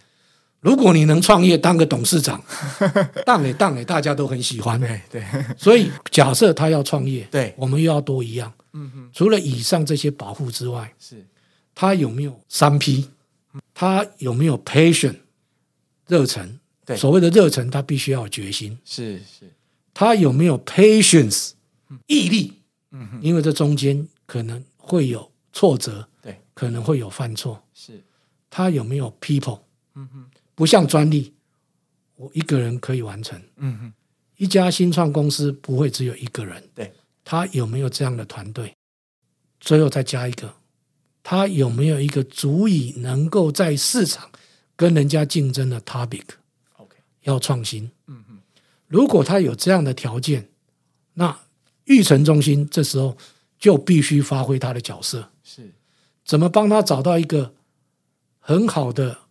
[0.66, 2.44] 如果你能创业当个董事长，
[3.24, 4.80] 当给当给大家都很喜欢。
[4.80, 5.24] 对对，
[5.56, 8.52] 所以假设他要创业，对，我们又要多一样。
[8.74, 11.24] 嗯哼，除了以上这些保护之外，是，
[11.76, 13.08] 他有没有三 P？
[13.76, 15.16] 他有没有 passion
[16.08, 16.60] 热忱？
[16.84, 18.76] 对，所谓的热忱，他必须要有决心。
[18.84, 19.54] 是是，
[19.94, 21.52] 他有没有 patience
[22.08, 22.54] 毅力？
[22.90, 27.62] 嗯哼，因为这中间可能会有挫折，对，可能会有犯错。
[27.76, 28.04] 是，
[28.50, 29.60] 他有没有 people？
[29.94, 30.26] 嗯哼。
[30.56, 31.34] 不像专利，
[32.16, 33.40] 我一个人可以完成。
[33.58, 33.94] 嗯哼，
[34.38, 36.64] 一家新创公司不会只有一个人。
[36.74, 36.94] 对，
[37.26, 38.74] 他有没有这样的团队？
[39.60, 40.56] 最后再加一个，
[41.22, 44.30] 他有没有一个足以能够在市场
[44.76, 47.92] 跟人家竞争的 topic？OK，要创新。
[48.08, 48.38] 嗯哼，
[48.88, 50.50] 如果他有这样的条件，
[51.16, 51.38] 那
[51.86, 53.18] 育成中心这时候
[53.60, 55.32] 就必须发挥他的角色。
[55.44, 55.74] 是，
[56.24, 57.54] 怎么帮他找到一个
[58.40, 59.25] 很好的？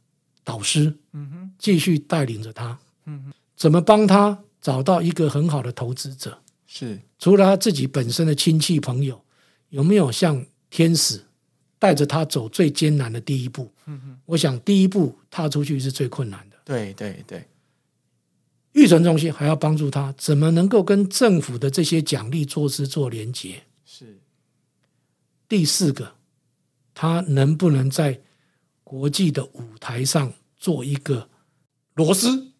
[0.44, 6.38] 导师，嗯哼，继续带领着他，嗯哼，怎么帮他找到一个很好的投资者？
[6.66, 9.24] 是，除了他自己本身的亲戚朋友，
[9.70, 11.24] 有没有像天使
[11.78, 13.72] 带着他走最艰难的第一步？
[13.86, 16.56] 嗯哼，我想第一步踏出去是最困难的。
[16.62, 17.48] 对对对，
[18.72, 23.62] 育成中心还要帮助他，怎么能够跟政府的这些奖励措施做连接？
[23.86, 24.18] 是，
[25.48, 26.16] 第四个，
[26.92, 28.20] 他能不能在？
[28.84, 31.28] 国际的舞台上做一个
[31.94, 32.52] 螺丝，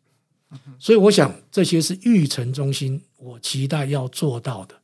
[0.78, 4.74] 所以我想这些是育成中心我期待要做到的。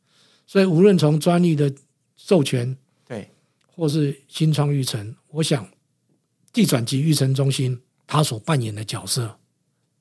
[0.47, 1.73] 所以无论从专利的
[2.17, 2.77] 授权，
[3.09, 3.31] 对，
[3.75, 5.67] 或是新创育成，我想
[6.53, 9.39] 地转及育成中心他所扮演的角色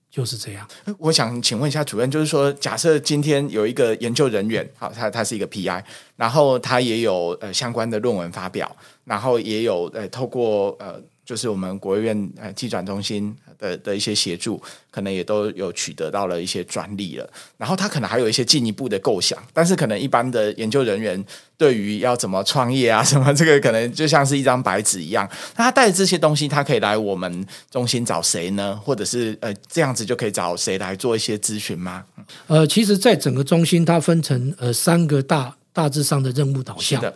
[0.09, 0.67] 就是这样。
[0.97, 5.83] 我想请问一下主任，就是说，假设今天有一个研究人员，好，他他是一个 PI，
[6.15, 8.75] 然后他也有呃相关的论文发表，
[9.05, 11.01] 然后也有呃透过呃。
[11.30, 14.59] 就是我们国务院呃技转中心的的一些协助，
[14.89, 17.30] 可能也都有取得到了一些专利了。
[17.55, 21.23] 然后他可能还有一些进一步的构想，但是可能一般的研究人员
[21.55, 25.30] 对于要怎么创业啊什么，这个可能就像是一张白纸一样。
[25.55, 28.75] 那他带着这些东西，他可以来我们中心找谁呢？
[28.84, 32.03] 或者是呃这样子就可以找谁来做一些咨询吗？
[32.47, 36.99] 呃，其实，在整个中心，它分成呃三个大大致上的任务导向。
[36.99, 37.15] 的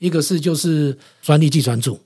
[0.00, 2.00] 一个是就是专利技转组。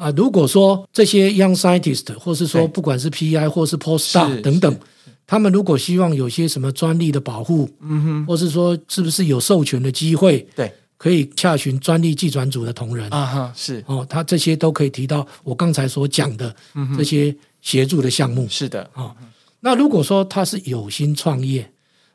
[0.00, 4.80] 啊，如果说这些 young scientist，或是说不管是 PI 或是 postdoc 等等，
[5.26, 13.10] 他们如果希望有些什么专利的保护，嗯哼，或是说是不是有授权的机会，对，可以洽询专利技转组的同仁。
[13.10, 13.84] 啊哈，是。
[13.86, 16.56] 哦，他这些都可以提到我刚才所讲的
[16.96, 18.88] 这些协助的项目，是的。
[18.94, 19.14] 啊。
[19.60, 21.70] 那如果说他是有心创业，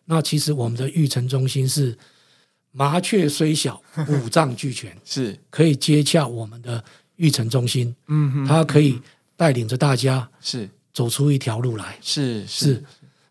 [0.05, 1.95] 那其实我们的育成中心是
[2.71, 5.37] 麻雀虽小，五脏俱全，是。
[5.51, 6.83] 可以接洽我们的。
[7.17, 8.99] 育成中心，嗯哼，他可以
[9.35, 12.83] 带领着大家是走出一条路来，是是，是。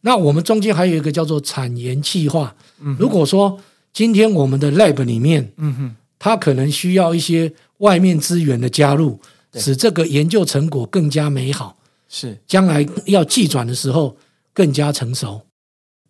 [0.02, 2.54] 那我们中间还有一个叫做产研计划。
[2.80, 3.58] 嗯，如果说
[3.92, 9.18] 今天我们的 lab 里面，嗯哼，它可能需要一些外面资源的加入，
[9.54, 11.78] 使这个研究成果更加美好，
[12.08, 14.16] 是将来要技转的时候
[14.52, 15.42] 更加成熟。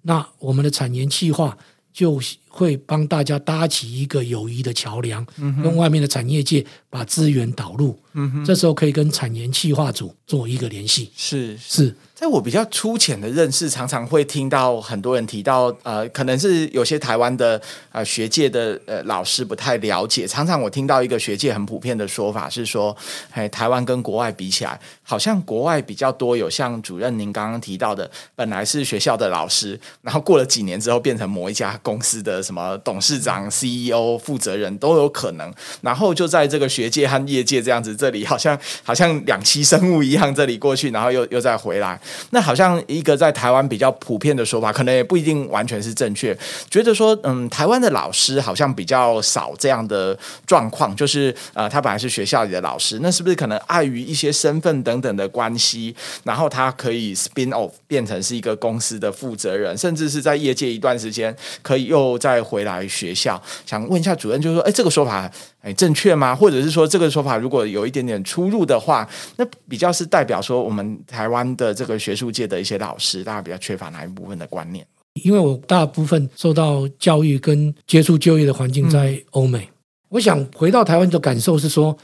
[0.03, 1.57] 那我们的产研计划
[1.93, 2.21] 就
[2.55, 7.99] 会帮大家搭起一个友谊的桥梁，跟外面的产业界把资源导入，
[8.47, 11.11] 这时候可以跟产研企划组做一个联系。
[11.17, 11.95] 是是。
[12.25, 17.61] 在我比较粗浅的认识，常常会听到很多人提到，呃，可能是有些台湾的
[17.93, 20.27] 呃学界的呃老师不太了解。
[20.27, 22.97] 常常我听到一个学界很普遍的说法是说，
[23.33, 35.53] 哎，台湾跟国外比起来，好像国外比较多有像主任您刚刚提到的，本来是学校的老师，然后过了几年之后变成某一家公司的什么董事长、CEO、负责人都有可能。
[35.83, 42.01] 然后就在这个学界和业界这样子，这里好像好像两栖生物一样，这里过去，然后又又再回来。
[42.31, 46.37] 那好像一个在台湾比较普遍的说法，可能也不一定完全是正确。
[46.71, 55.95] 觉得说，嗯，台湾的老师好像比较少这样的状况，就是呃，他本来是学校里的老师，那是不是可能碍于一些身份等等的关系，
[56.25, 63.41] 然后他可以 spin off 变成是一个公司的负责人，甚至是在业界一段时间，可以又再回来学校？
[63.67, 65.31] 想问一下主任，就是说，哎，这个说法。
[65.65, 66.35] 哎，正确吗？
[66.37, 74.87] 或者是说这个说法如果有一点点出入的话，那比较是代表说我们台湾的这个学术界的一些老师，大家比较缺乏哪一部分的观念？
[75.23, 79.73] 因为我大部分受到教育跟接触就业的环境在欧美，嗯、
[80.11, 81.97] 我想回到台湾的感受是说，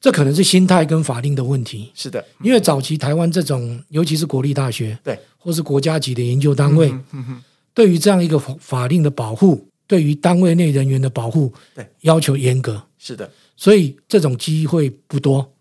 [0.00, 1.90] 这可能是心态跟法令的问题。
[1.94, 7.42] 是的，因为早期台湾这种，尤其是国立大学，对，或是国家级的研究单位，嗯嗯嗯、
[7.74, 12.80] 对于这样一个法令的保护，对于单位内人员的保护，对，要求严格。
[12.98, 15.54] 是的，所以这种机会不多。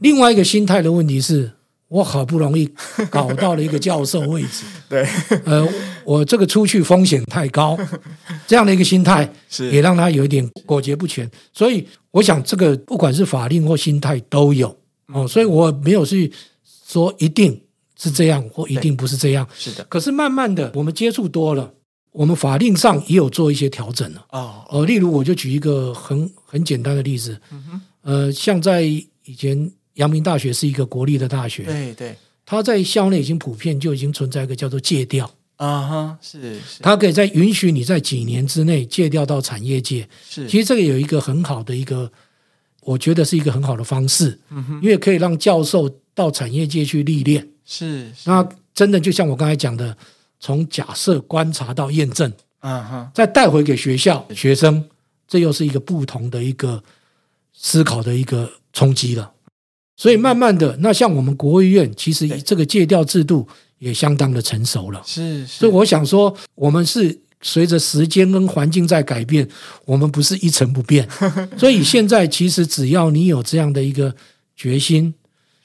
[0.00, 1.52] 另外一个心态的问题是，
[1.88, 2.68] 我好不容易
[3.10, 5.06] 搞到了一个教授位置， 对，
[5.44, 5.66] 呃，
[6.04, 7.78] 我这个出去风险太高，
[8.46, 9.70] 这样的一个心态是。
[9.70, 11.30] 也让他有一点裹挟不前。
[11.52, 14.76] 所以我想，这个不管是法令或心态都有。
[15.12, 16.32] 哦，所以我没有去
[16.88, 17.60] 说一定
[17.96, 19.46] 是这样或一定不是这样。
[19.56, 21.72] 是的，可是慢慢的我们接触多了，
[22.14, 24.24] 我们法令上也有做一些调整了。
[24.30, 27.38] 哦，呃，例如我就举一个很很简单的例子，
[28.00, 29.70] 呃，像在以前。
[29.94, 42.10] 阳明大学是一个国立的大学，对对，它在校内已经普遍就已经存在一个叫做借调啊哈，是是，他可以在允许你在几年之内借调到产业界，是，其实这个有一个很好的一个，
[42.80, 44.36] 我觉得是一个很好的方式，
[44.82, 48.44] 因为可以让教授到产业界去历练，是，是，那
[48.74, 49.96] 真的就像我刚才讲的，
[50.44, 52.30] 从假设观察到验证，
[52.60, 54.84] 嗯哼，再带回给学校学生，
[55.26, 56.82] 这又是一个不同的一个
[57.54, 59.32] 思考的一个冲击了。
[59.96, 65.02] 所以慢慢的，那像我们国务院，其实这个借调制度也相当的成熟了。
[65.06, 69.48] 是，所以我想说，我们是随着时间跟环境在改变，
[69.86, 71.08] 我们不是一成不变。
[71.56, 74.14] 所以现在其实只要你有这样的一个
[74.54, 75.14] 决心，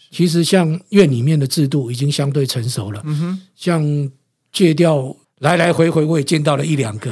[0.09, 3.01] 其实像院里面的制度已经相对成熟了。
[3.03, 4.11] 嗯哼，像
[4.51, 7.11] 戒掉来来回回，我也见到了一两个，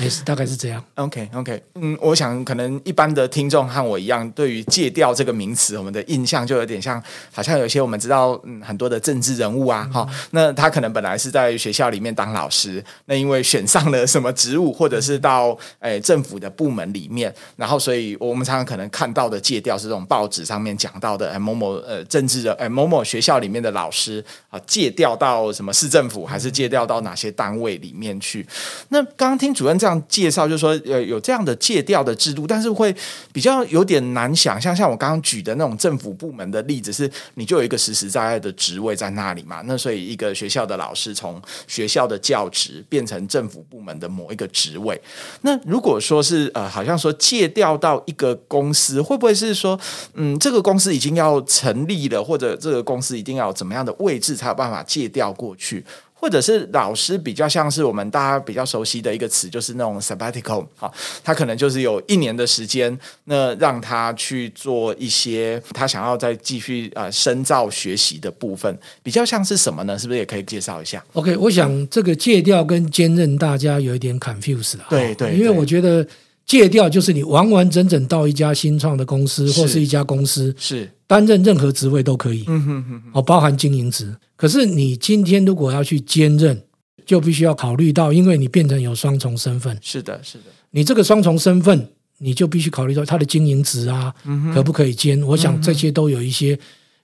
[0.00, 0.82] 也 是大概是这样。
[0.96, 7.00] OK OK，嗯，我想可能一般的听众和我一样，对于借调这个名词，我们的印象就有点像，
[7.30, 28.46] 好像有些我们知道，嗯，很多的政治人物啊，哈、嗯，那他可能本来是在学校里面当老师，那因为选上了什么职务，或者是到诶政府的部门里面，然后所以我们常常可能看到的借调是这种报纸上面讲到的，哎某某呃政治的，哎某某学校里面的老师啊，借调到什么市政府，还是借调到哪些单单位里面去。
[28.88, 32.94] 那刚刚听主任这样介绍，就是说，呃，有这样的借调的制度，但是会
[33.32, 34.74] 比较有点难想象。
[34.74, 39.62] 像我刚刚举的那种政府部门的例子，是你就有一个实实在在的职位在那里嘛？
[39.66, 44.98] 那所以一个学校的老师从学校的教职变成政府部门的某一个职位。
[45.42, 49.78] 那如果说是呃，好像说借调到一个公司，会不会是说，
[50.14, 55.84] 嗯，这个公司已经要成立了，或者这个公司一定要怎么样的位置才有办法借调过去？
[56.22, 60.88] 或者是老师比较像是我们大家比较熟悉的一个词，就是那种 sabbatical 啊，
[61.24, 69.98] 他可能就是有一年的时间，那让他去做一些他想要再继续呃深造学习的部分，比较像是什么呢？
[69.98, 76.06] 是不是也可以介绍一下？OK，我想这个借调跟兼任大家有一点 confuse 了，对对，因为我觉得
[76.46, 80.88] 借调就是你完完整整到一家新创的公司或是一家公司是。
[81.08, 84.16] 担任任何职位都可以，嗯哼哼，哦，包含经营职。
[84.42, 86.60] 可是你今天如果要去兼任，
[87.06, 89.78] 就必须要考虑到，因为你变成有双重身份。
[89.80, 90.44] 是的，是的。
[90.72, 91.88] 你这个双重身份，
[92.18, 94.12] 你就必须考虑到他的经营值啊，
[94.52, 95.22] 可不可以兼？
[95.22, 96.58] 我想这些都有一些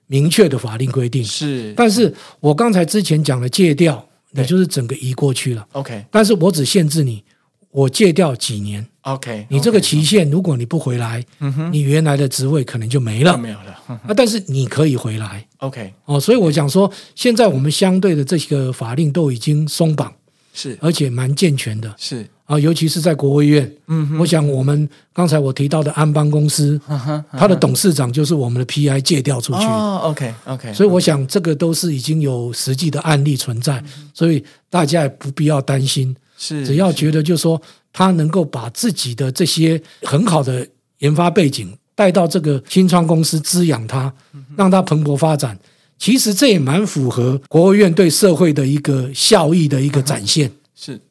[0.07, 1.23] 明确的法令规定。
[1.23, 5.65] 是，但是我刚才之前讲的借调，你就是整个移过去了。
[5.71, 7.23] OK，但是我只限制你。
[7.71, 13.71] 我借调几年，OK，你这个期限如果你不回来，嗯哼，你原来的职位可能就没了，没有了。
[13.87, 20.11] 啊，但是你可以回来，OK，哦，所以我想说，现在我们相对的这个法令都已经松绑，
[20.53, 22.25] 是，而且蛮健全的，是。
[22.45, 33.83] 啊，尤其是在国务院，嗯哼，我想我们刚才我提到的安邦公司，嗯哼，他的董事长就是我们的 PI 借调出去，哦，OK，OK，所以我想这个都是已经有实际的案例存在，
[34.15, 36.15] 所以大家也不必要担心。
[36.41, 37.61] 是，只要觉得就是说
[37.91, 40.65] 他能够把自己的这些很好的
[40.99, 44.13] 研发背景带到这个新创公司滋养他，
[44.55, 45.59] 让他蓬勃发展，
[45.97, 50.49] 其实这也蛮符合国务院对社会的一个效益的一个展现。
[50.73, 51.01] 是，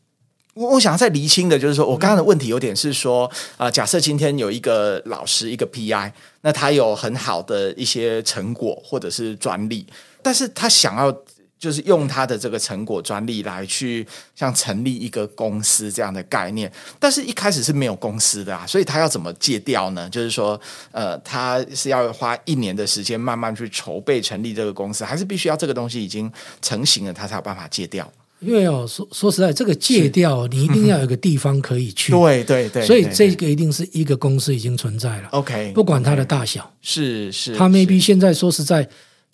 [0.54, 3.26] 我我想再厘清的就是说，我刚刚的问题有点是说，
[3.58, 6.10] 啊、呃，假设今天有一个老师一个 PI，
[6.40, 9.84] 那他有很好的一些成果或者是专利，
[10.22, 11.14] 但是他想要。
[11.58, 14.06] 就是用他的这个成果专利来去
[14.36, 20.08] 像成立一个公司这样的概念，但是一开始是没有公司的啊，所以他要怎么借掉呢？
[20.08, 20.58] 就是说，
[20.92, 26.30] 呃，他是要花一年的时间慢慢去筹备成立这个公司，还是必须要这个东西已经
[26.62, 28.08] 成型了，他才有办法借掉？
[28.38, 35.28] 因为哦，说说实在，这个借掉你一定要有个地方可以去，对对对，所以这个一定是一个公司已经存在了。
[35.32, 38.88] OK，不管它的大小，是是，他 maybe 现在说实在。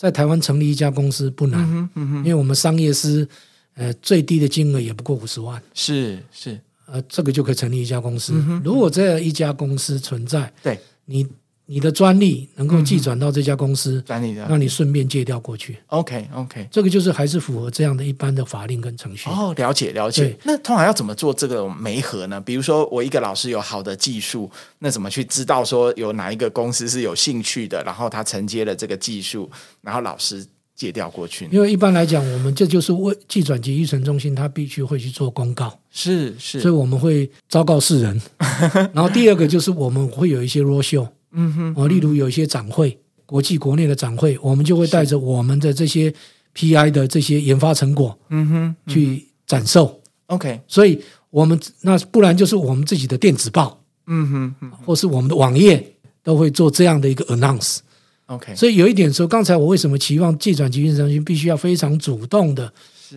[0.05, 3.27] 在台湾成立一家公司不难，嗯嗯、因为我们商业司，
[3.75, 8.35] 呃，最低的金额也不过五十万，是是，呃，这个就可以成立一家公司。
[8.35, 11.27] 嗯、如果这样一家公司存在，对你。
[11.67, 15.79] 你的专利能够寄转到这家公司，专利的，让你顺便借调过去。
[15.87, 19.31] OK OK，这个就是还是符合这样的一般的法令跟程序。
[19.31, 20.37] 哦，了解了解。
[20.45, 22.41] 那通常要怎么做这个媒合呢？
[22.41, 24.51] 比如说我一个老师有好的技术，
[24.81, 29.51] 那怎么去知道说有哪一个公司是有兴趣的，然后他承接了这个技术，
[29.81, 30.45] 然后老师
[30.75, 31.49] 借调过去？
[31.51, 38.21] 因为一般来讲，我们这就是为寄转及育成中心，他必须会去做公告，是是，所以我们会昭告世人。
[38.93, 46.13] 然后第二个就是我们会有一些 roadshow，嗯哼，哦，例如有一些展会，国际国内的展会，我们就会带着我们的这些
[46.55, 50.01] PI 的这些研发成果，嗯哼，去展售。
[50.27, 57.79] OK，所以我们那不然就是我们自己的电子报，嗯哼，或是我们的网页都会做这样的一个 announce。
[58.27, 62.73] OK，所以有一点说，刚才我为什么期望技转及育成中心必须要非常主动的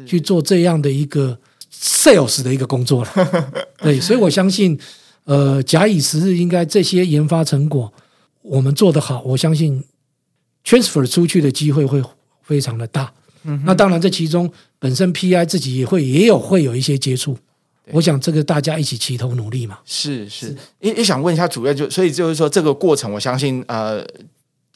[0.05, 1.39] 去做这样的一个
[1.71, 3.51] sales 的一个工作了？
[3.79, 4.77] 对，所以我相信，
[5.23, 7.93] 呃，假以时日，应该这些研发成果
[8.47, 9.83] 我们做得好，我相信
[10.63, 12.01] transfer 出去的机会会
[12.41, 13.13] 非常的大。
[13.43, 17.37] 嗯，那当然，这其中本身 PI 自己也会也有会有一些接触。
[17.91, 19.79] 我想这个大家一起齐头努力嘛。
[19.85, 24.05] 是是，也也想问一下主任，就所以就是说这个过程，我相信呃。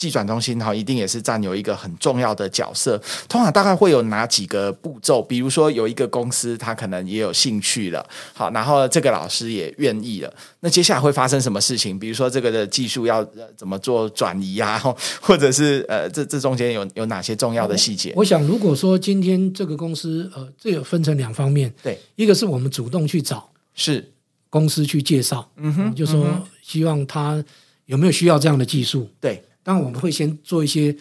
[0.02, 2.99] 技转中心哈，一定也是占有一个很重要的角色。
[3.30, 5.22] 通常大概会有哪几个步骤？
[5.22, 10.34] 比如说有一个公司，他可能也有兴趣了，好，然后这个老师也愿意了。
[10.62, 11.99] 那接下来会发生什么事情？
[11.99, 13.24] 比如说这个的技术要
[13.56, 14.82] 怎么做转移啊？
[15.22, 18.12] 或者是呃，这这中间有有哪些重要的细节？
[18.16, 24.12] 我想，如果说今天这个公司呃，这有分成两方面，对，一个是我们主动去找，是
[24.49, 26.26] 公司去介绍，嗯哼，就说
[26.64, 27.43] 希望他
[27.86, 29.43] 有没有需要这样的技术，对。
[29.72, 30.93] 当然我们会先做一些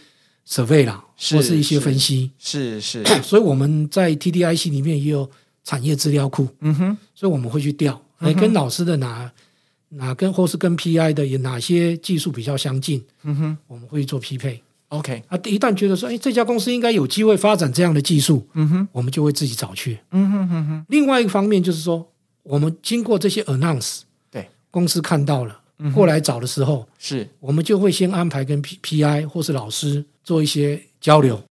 [0.46, 5.28] survey 啦，或是一些分析，是是，是， 所以我们在 TDIC 里面也有
[5.64, 9.28] 产业资料库，嗯哼，所以我们会去调，哎，跟老师的哪
[9.88, 20.86] 哪跟或是跟 PI 的有哪些技术比较相近，嗯哼，我们会做匹配，OK，啊，一旦觉得说，哎，这家公司应该有机会发展这样的技术，嗯哼，我们就会自己找去，嗯哼哼哼。
[20.88, 22.08] 另外一个方面就是说，
[22.44, 25.56] 我们经过这些 announce，对，公司看到了。
[25.94, 27.28] 过来找的时候，是。
[27.40, 31.42] 我们就会先安排跟 P P I 或是老师做一些交流，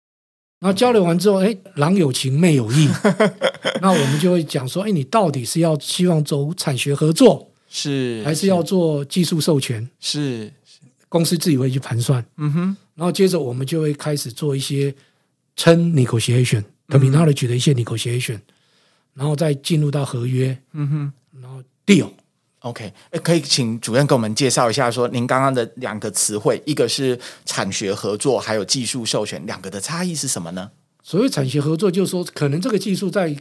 [0.60, 2.88] 然后交流完之后，哎，郎有情妹有意，
[3.80, 9.88] 那我们就会讲说，哎，你到底是要希望走产学合作，是还是要做技术授权？
[10.00, 10.52] 是
[11.08, 14.94] 公司自己会去盘算，嗯哼，然后接着我们就会开始做一些
[15.56, 18.38] 称 negotiation，terminology 的一些 negotiation，
[19.14, 22.10] 然后再进入到合约，嗯哼，然后 deal。
[22.60, 22.92] OK，
[23.22, 30.72] 可以请主任给我们介绍一下，说您刚刚的两个词汇，一个是产学合作，还有技术授权，两个的差异是什么呢？
[31.00, 33.36] 所谓产学合作，就是说可能这个技术在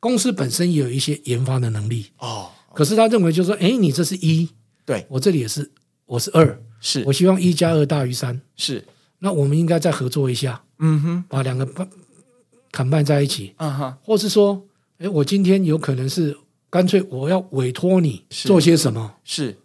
[0.00, 4.50] 公司本身也有一些研发的能力哦，可是他认为就是说，哎，你这是一，
[4.84, 5.06] 对。
[5.08, 5.70] 我这里也是，
[6.06, 7.04] 我是二，是。
[7.06, 8.84] 我希望一加二大于三，是。
[9.20, 11.86] 那我们应该再合作一下，嗯哼，把两个把
[12.72, 14.64] combine 在一起，嗯哼，或是说，
[14.98, 16.36] 哎，我今天有可能是。
[16.76, 19.14] 干脆我要委托你做些什么？
[19.24, 19.56] 是，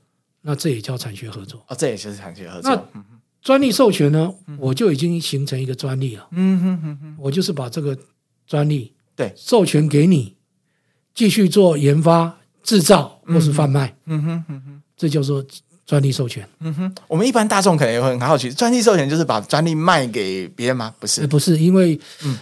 [0.43, 2.71] 那这也叫产学合作啊，这也是产学合作。
[2.71, 3.03] 那
[3.41, 4.33] 专利授权呢？
[4.47, 6.25] 嗯、我就已经形成一个专利了。
[6.31, 7.97] 嗯哼哼哼，我就是把这个
[8.47, 10.35] 专利对授权给你，
[11.13, 13.93] 继续做研发、制造或是贩卖。
[14.05, 15.43] 嗯哼哼哼，这叫做
[15.85, 16.47] 专利授权。
[16.61, 20.95] 嗯哼，我们一般大众可能也会很好奇，专利授权就是把专利卖给别人吗？
[20.99, 21.99] 不是，不是，因为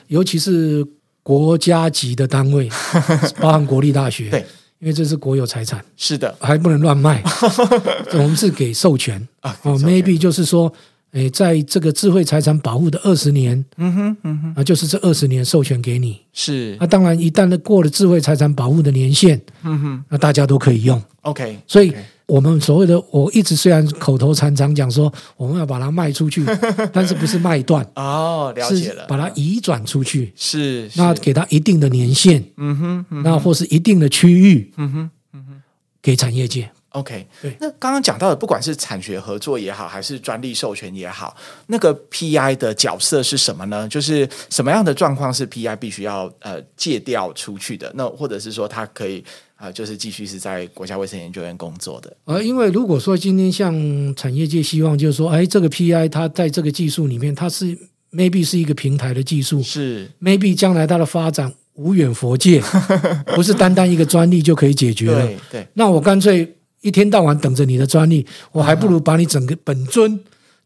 [0.08, 0.86] 尤其是
[1.24, 2.70] 国家级的单位，
[3.40, 4.46] 包含国立大学，对。
[4.80, 7.22] 因为这是国有财产，是的，还不能乱卖。
[8.16, 10.72] 我们是给授权啊，哦，maybe 就是说，
[11.12, 16.78] 诶，在这个智慧财产保护的二十年，嗯哼，嗯哼，啊，就是这二十年授权给你，是。
[16.80, 21.04] 那当然，一旦呢过了智慧财产保护的年限，嗯哼，那大家都可以用。
[21.24, 21.94] OK，所以。
[22.30, 26.46] 我们所谓的，我一直虽然口头禅常讲说我们要把它卖出去，
[26.94, 35.62] 但是不是卖断哦，了解了，是把它移转出去，是，是那给它一定的年限，嗯哼，嗯哼，那或是一定的区域，嗯哼，嗯哼，
[36.02, 37.58] 给产业界，OK，对。
[37.60, 41.36] 那刚刚讲到的，不管是产学合作也好，还是专利授权也好，
[41.68, 43.88] 那个 PI 的角色是什么呢？
[43.90, 47.92] 就是什么样的状况是 PI 必须要呃借调出去的？
[47.96, 49.24] 那或者是说它可以。
[49.60, 52.16] 啊，就是继续是在国家卫生研究院工作的。
[52.24, 53.76] 呃，因为如果说今天像
[54.16, 57.78] 产业界希望，就是说，哎，这个 PI 它在这个技术里面，它是
[58.14, 62.62] maybe 是一个平台的技术，是 maybe 将来它的发展无远佛界，
[63.36, 65.26] 不是单单一个专利就可以解决了。
[65.26, 70.18] 对，对，那我干脆一天到晚等着你的专利，我还不如把你整个本尊。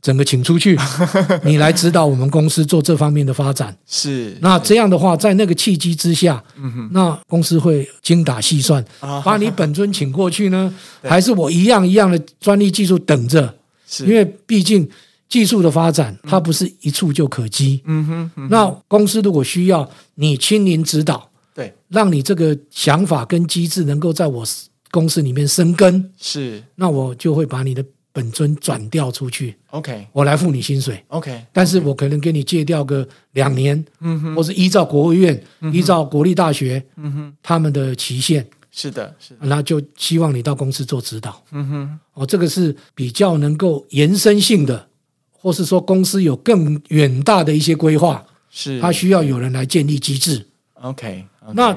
[0.04, 0.78] 整个请出去，
[1.45, 3.76] 你来指导我们公司做这方面的发展。
[3.88, 6.43] 是，那这样的话，在那个契机之下，
[6.91, 8.84] 那公司会精打细算，
[9.24, 13.56] 把你本尊请过去呢，还是我一样一样的专利技术等着？
[13.88, 14.88] 是，因为毕竟
[15.30, 17.82] 技术的发展，它不是一触就可及。
[17.86, 24.45] 嗯哼，那公司如果需要你亲临指导，对，让你这个想法跟机制能够在我
[24.91, 27.86] 公司里面生根，是，那我就会把你的。
[28.14, 35.43] 本尊转调出去，OK，我来付你薪水，OK，但是我可能给你借调个两年，嗯哼，或是依照国务院、
[35.74, 44.88] 依照国立大学，嗯哼，他们的期限，是的，是的，那就希望你到公司做指导，嗯哼，哦，这个是比较能够延伸性的，
[45.32, 50.45] 或是说公司有更远大的一些规划，是，他需要有人来建立机制
[50.76, 51.76] ，OK，那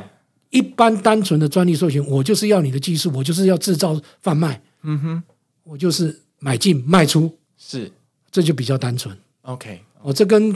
[0.50, 5.22] 一般单纯的专利授权，我就是要你的技术，我就是要制造贩卖，嗯哼，
[5.64, 6.20] 我就是。
[6.38, 7.90] 买进卖出是，
[8.30, 9.16] 这就比较单纯。
[9.42, 10.54] OK，我这跟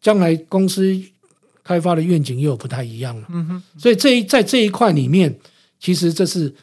[0.00, 1.00] 将来公司
[1.62, 3.26] 开发的愿景又有不太一样了。
[3.30, 5.38] 嗯哼，所以这一在这一块里面，
[5.78, 6.54] 其实这是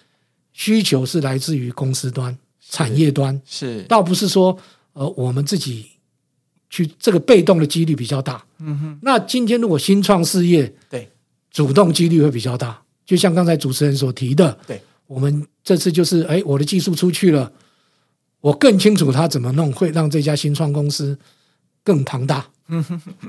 [0.53, 2.37] 需求是来自于公司端、
[2.69, 4.57] 产业端，是，倒不是说
[4.93, 5.87] 呃我们自己
[6.69, 8.43] 去这个被动的几率比较大。
[8.59, 11.09] 嗯哼，那今天如果新创事业对。
[11.49, 17.51] 主动几率会比较大，就像刚才主持人所提的，对，我们这次就是哎，我的技术出去了。
[18.47, 21.17] 我更清楚他怎么弄，会让这家新创公司
[21.83, 22.45] 更庞大。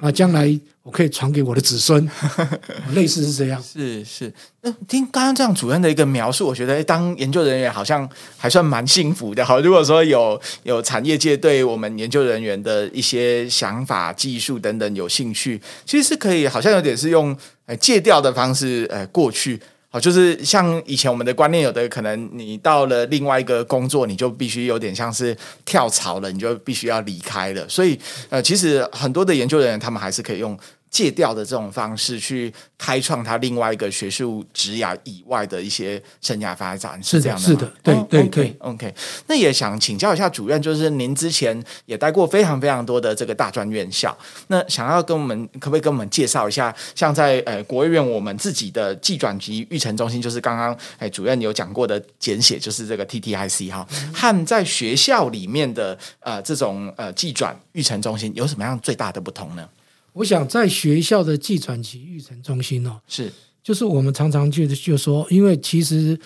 [0.00, 2.08] 啊，将来我可以传给我的子孙，
[2.94, 3.60] 类似是这样。
[3.60, 9.44] 是是，那听刚刚这样主任的一个描述，我觉得当研究人员好像还算蛮幸福的。
[9.44, 19.60] 好，如果说有有产业界对我们研究人员的一些想法、技术等等有兴趣，其实是可以，好像有点是用呃借调的方式呃过去。
[19.90, 27.66] 好，就是像以前我们的观念，有的可能你到了另外一个工作，你就必须有点像是跳槽了，你就必须要离开了。
[27.68, 30.58] 所以，呃，其实很多的研究人员，他们还是可以用。
[30.90, 37.48] 借调的这种方式去开创他另外一个学术职涯以外的一些生涯发展，是这样的吗？
[37.48, 38.94] 是的，对对对，OK。
[39.26, 44.16] 那也想请教一下主任，就是您之前也待过非常非常多的这个大专院校，
[44.48, 59.68] 那想要跟我们可不可以跟我们介绍一下，像在呃国务院我们自己的技转及育成中心，就是刚刚哎主任有讲过的简写，就是这个 TTIC 哈，和在学校里面的呃这种呃技转育成中心有什么样最大的不同呢？
[60.12, 63.32] 我想在学校的技转及育成中心哦，是，
[63.62, 66.18] 就是我们常常就就说，因为其实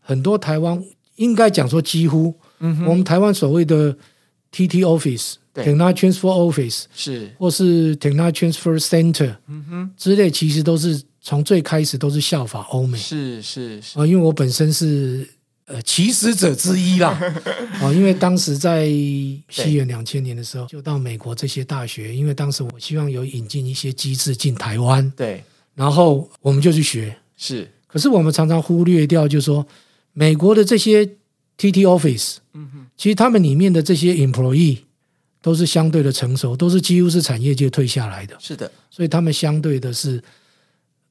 [0.00, 0.82] 很多台湾
[1.16, 3.96] 应该讲说几乎，嗯，我们台湾所谓的
[4.52, 15.28] TT Office、Technology Transfer Office 是，或是 Technology Transfer Center，嗯哼，之类，其实都是从最开始都是效法欧美，是是是，啊，因为我本身是。
[15.66, 17.18] 呃，起始者之一啦，
[17.82, 25.42] 哦，因为当时在西元两千年的时候，就到美国这些大学，因为当时我希望有引进一些机制进台湾，对，
[25.74, 29.66] 然后我们就去学，是，可是我们常常忽略掉，就是说
[30.12, 31.04] 美国的这些
[31.58, 34.78] TT Office，嗯哼，其实他们里面的这些 employee
[35.42, 40.22] 都是相对的成熟，都是几乎是产业界退下来的，是的，所以他们相对的是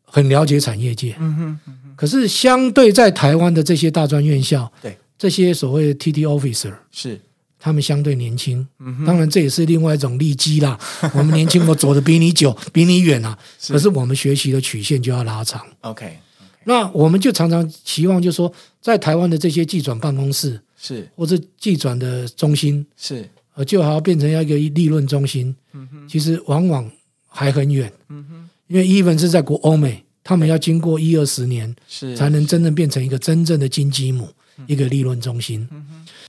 [0.06, 1.60] 很了解产业界，嗯哼。
[1.96, 7.20] 可是，相对在台湾的这些大专院校，对这些所谓的 TT officer 是
[7.58, 10.78] 他们相对年轻，嗯，当然这也是另外一种利基啦。
[11.16, 13.38] 我们年轻，我走的比你久，比你远啊。
[13.70, 15.66] 可是我们学习的曲线就要拉长。
[15.82, 16.20] OK，
[16.66, 25.56] 那我们就常常期望，就是说，在台湾的这些技转办公室是，或者技转的中心是，呃，就好像变成一个立论中心。
[25.74, 26.92] 嗯哼，其实往往
[27.28, 27.92] 还很远。
[28.10, 30.05] 嗯哼，因为 even 是在国欧美。
[30.26, 34.28] 他们要经过一二十年，是才能真正变成一个真正的金鸡母，
[34.66, 35.66] 一个利润中心。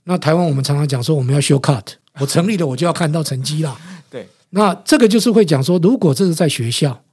[0.03, 1.83] 那台湾我们常常讲说，我们要 show cut，
[2.21, 3.75] 我成立了，我就要看到成绩啦。
[4.07, 7.03] 对，那这个就是会讲说，如果这是在学校，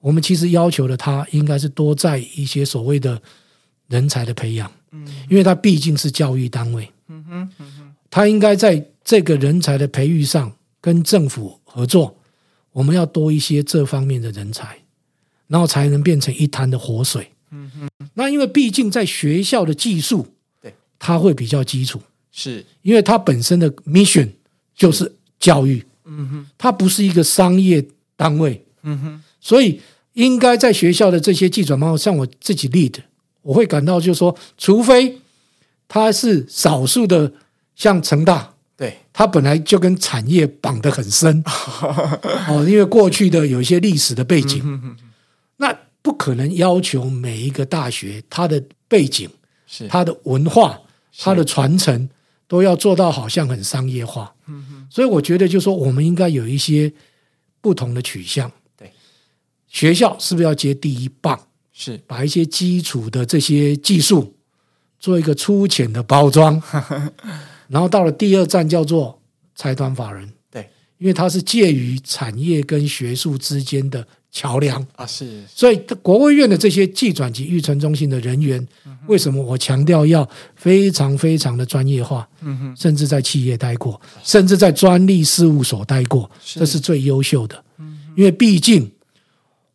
[0.00, 3.20] 我们其实要求的他应该是多在一些所谓的
[3.88, 10.50] 人才的培养，嗯，因为他毕竟是教育单位，嗯哼，嗯哼，他应该在这个人才的培育上
[10.80, 12.16] 跟政府合作，
[12.72, 14.78] 我们要多一些这方面的人才。
[15.54, 17.30] 然后才能变成一滩的活水。
[17.52, 20.26] 嗯哼，那因为毕竟在学校的技术，
[20.60, 22.02] 对，它会比较基础，
[22.32, 24.28] 是因为它本身的 mission
[24.74, 25.84] 就是教育。
[26.06, 27.86] 嗯哼，它不是一个商业
[28.16, 28.66] 单位。
[28.82, 29.80] 嗯哼，所以
[30.14, 32.96] 应该在学校的这些技转猫，像我自己 lead，
[33.42, 35.20] 我会感到就是说，除非
[35.86, 37.32] 他是少数的，
[37.76, 41.44] 像成大，对，他本来就跟产业绑得很深。
[42.50, 44.60] 哦，因为过去的有一些历史的背景。
[44.64, 44.96] 嗯
[45.56, 49.28] 那不可能要求每一个大学它的背景、
[49.66, 50.80] 是它的文化、
[51.18, 52.08] 它的传承
[52.46, 54.34] 都要做到好像很商业化。
[54.46, 56.92] 嗯哼，所以我觉得就是说，我们应该有一些
[57.60, 58.50] 不同的取向。
[58.76, 58.92] 对，
[59.68, 61.48] 学校是不是要接第一棒？
[61.72, 64.36] 是把一些基础的这些技术
[65.00, 66.62] 做一个粗浅的包装，
[67.66, 69.20] 然后到了第二站叫做
[69.56, 70.32] 财团法人。
[70.98, 74.06] 对，因为它是介于产业跟学术之间的。
[74.34, 78.66] 桥梁啊，是，所以国卫院的这些技转及育成中心的人员，
[79.06, 82.28] 为什么我强调要非常非常的专业化？
[82.40, 87.64] 嗯哼，甚至在企业待过，甚至在专利事务所待过，这是最优秀的。
[88.16, 88.90] 因为毕竟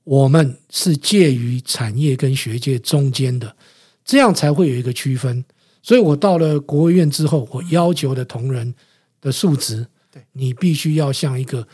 [0.03, 3.55] 我们是介于产业跟学界中间的，
[4.03, 5.45] 这样才会有一个区分。
[5.81, 8.75] 所以我到了国务院之后，我要求的同仁
[9.21, 9.87] 的素质，
[10.33, 11.67] 你必须要像一个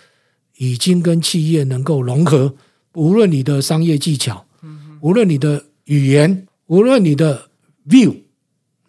[0.57, 2.55] 已经跟企业能够融合，
[2.93, 4.45] 无论你的商业技巧，
[5.01, 6.47] 无论你的语言。
[6.67, 7.47] 无论你的
[7.87, 8.11] view，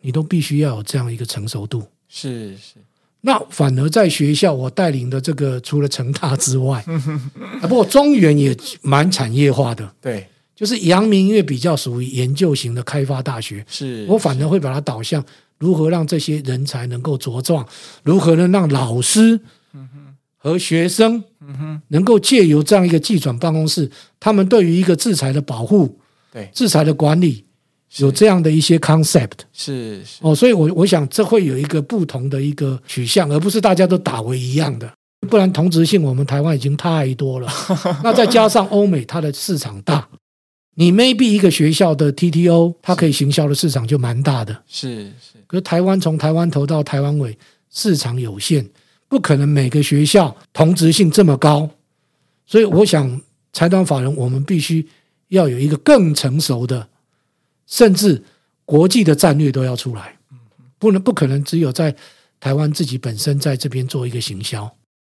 [0.00, 1.86] 你都必须要有这样一个成熟度。
[2.08, 2.76] 是是，
[3.20, 6.82] 那反而在学校，我带领的这个除了成大之外，
[7.60, 9.94] 啊，不过中原也蛮产业化的。
[10.00, 15.22] 对，就是阳明因为比较属于研究型的开发大学，是我反而会把它导向
[15.58, 17.66] 如何让这些人才能够茁壮，
[18.02, 19.40] 如何能让老师
[20.36, 21.24] 和学生
[21.88, 23.90] 能够借由这样一个技转办公室，
[24.20, 25.98] 他们对于一个制裁的保护，
[26.32, 26.50] 对。
[26.54, 27.44] 制裁的管理。
[27.98, 30.18] 有这样的一些 concept 是是。
[30.20, 34.92] 哦，所以我我想这会有一个不同的一个取向，而不是大家都打为一样的，
[35.30, 37.48] 不然同质性我们台湾已经太多了。
[38.04, 40.06] 那再加上欧美它的市场大，
[40.78, 45.38] 你 maybe 一个学校的 TTO 它可以行销的市场就蛮大的，是是。
[45.46, 47.36] 可是台湾从台湾头到台湾尾
[47.70, 48.68] 市场有限，
[49.08, 51.70] 不可能每个学校同质性这么高，
[52.46, 53.20] 所以我想
[53.52, 54.86] 财团法人我们必须
[55.28, 56.88] 要有一个更成熟的。
[57.66, 58.22] 甚至
[58.64, 60.16] 国际的战略都要出来，
[60.78, 61.96] 不能不可能只有在
[62.38, 64.70] 台湾自己本身在这边做一个行销。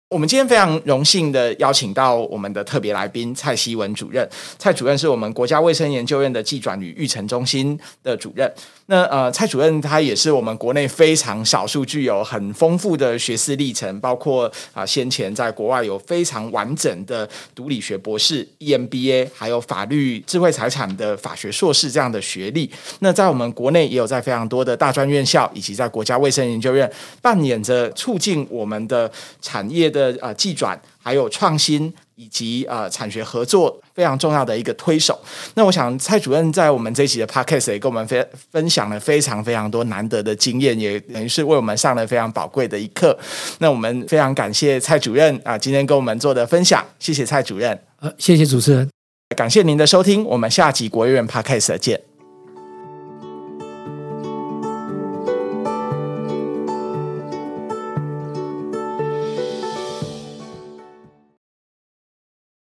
[0.10, 4.28] 我们今天非常荣幸的邀请到我们的特别来宾蔡希文主任。
[4.60, 8.52] 蔡主任是我们国家卫生研究院的技转与育成中心的主任。
[8.88, 22.70] 那呃，蔡主任他也是我们国内非常少数具有很丰富的学士历程，包括啊、先前在国外有非常完整的毒理学博士、EMBA，还有法律智慧财产的法学硕士这样的学历。
[23.00, 26.88] 那在我们国内也有在非常多的大专院校以及在国家卫生研究院
[27.24, 29.12] 扮演着促进我们的
[29.42, 31.94] 产业的呃技转，还有创新。
[32.18, 35.20] 以及呃产学合作非常重要的一个推手。
[35.56, 43.20] 那我想蔡主任在我们这一期的 podcast 也跟我们分分享了非常非常多难得的经验，也等于是为我们上了非常宝贵的一课。
[43.60, 47.78] 那我们非常感谢蔡主任啊、呃，今天跟我们做的分享，谢谢蔡主任。
[48.00, 48.90] 呃，谢谢主持人，
[49.36, 52.15] 感谢您的收听，我们下集国务院 podcast 见。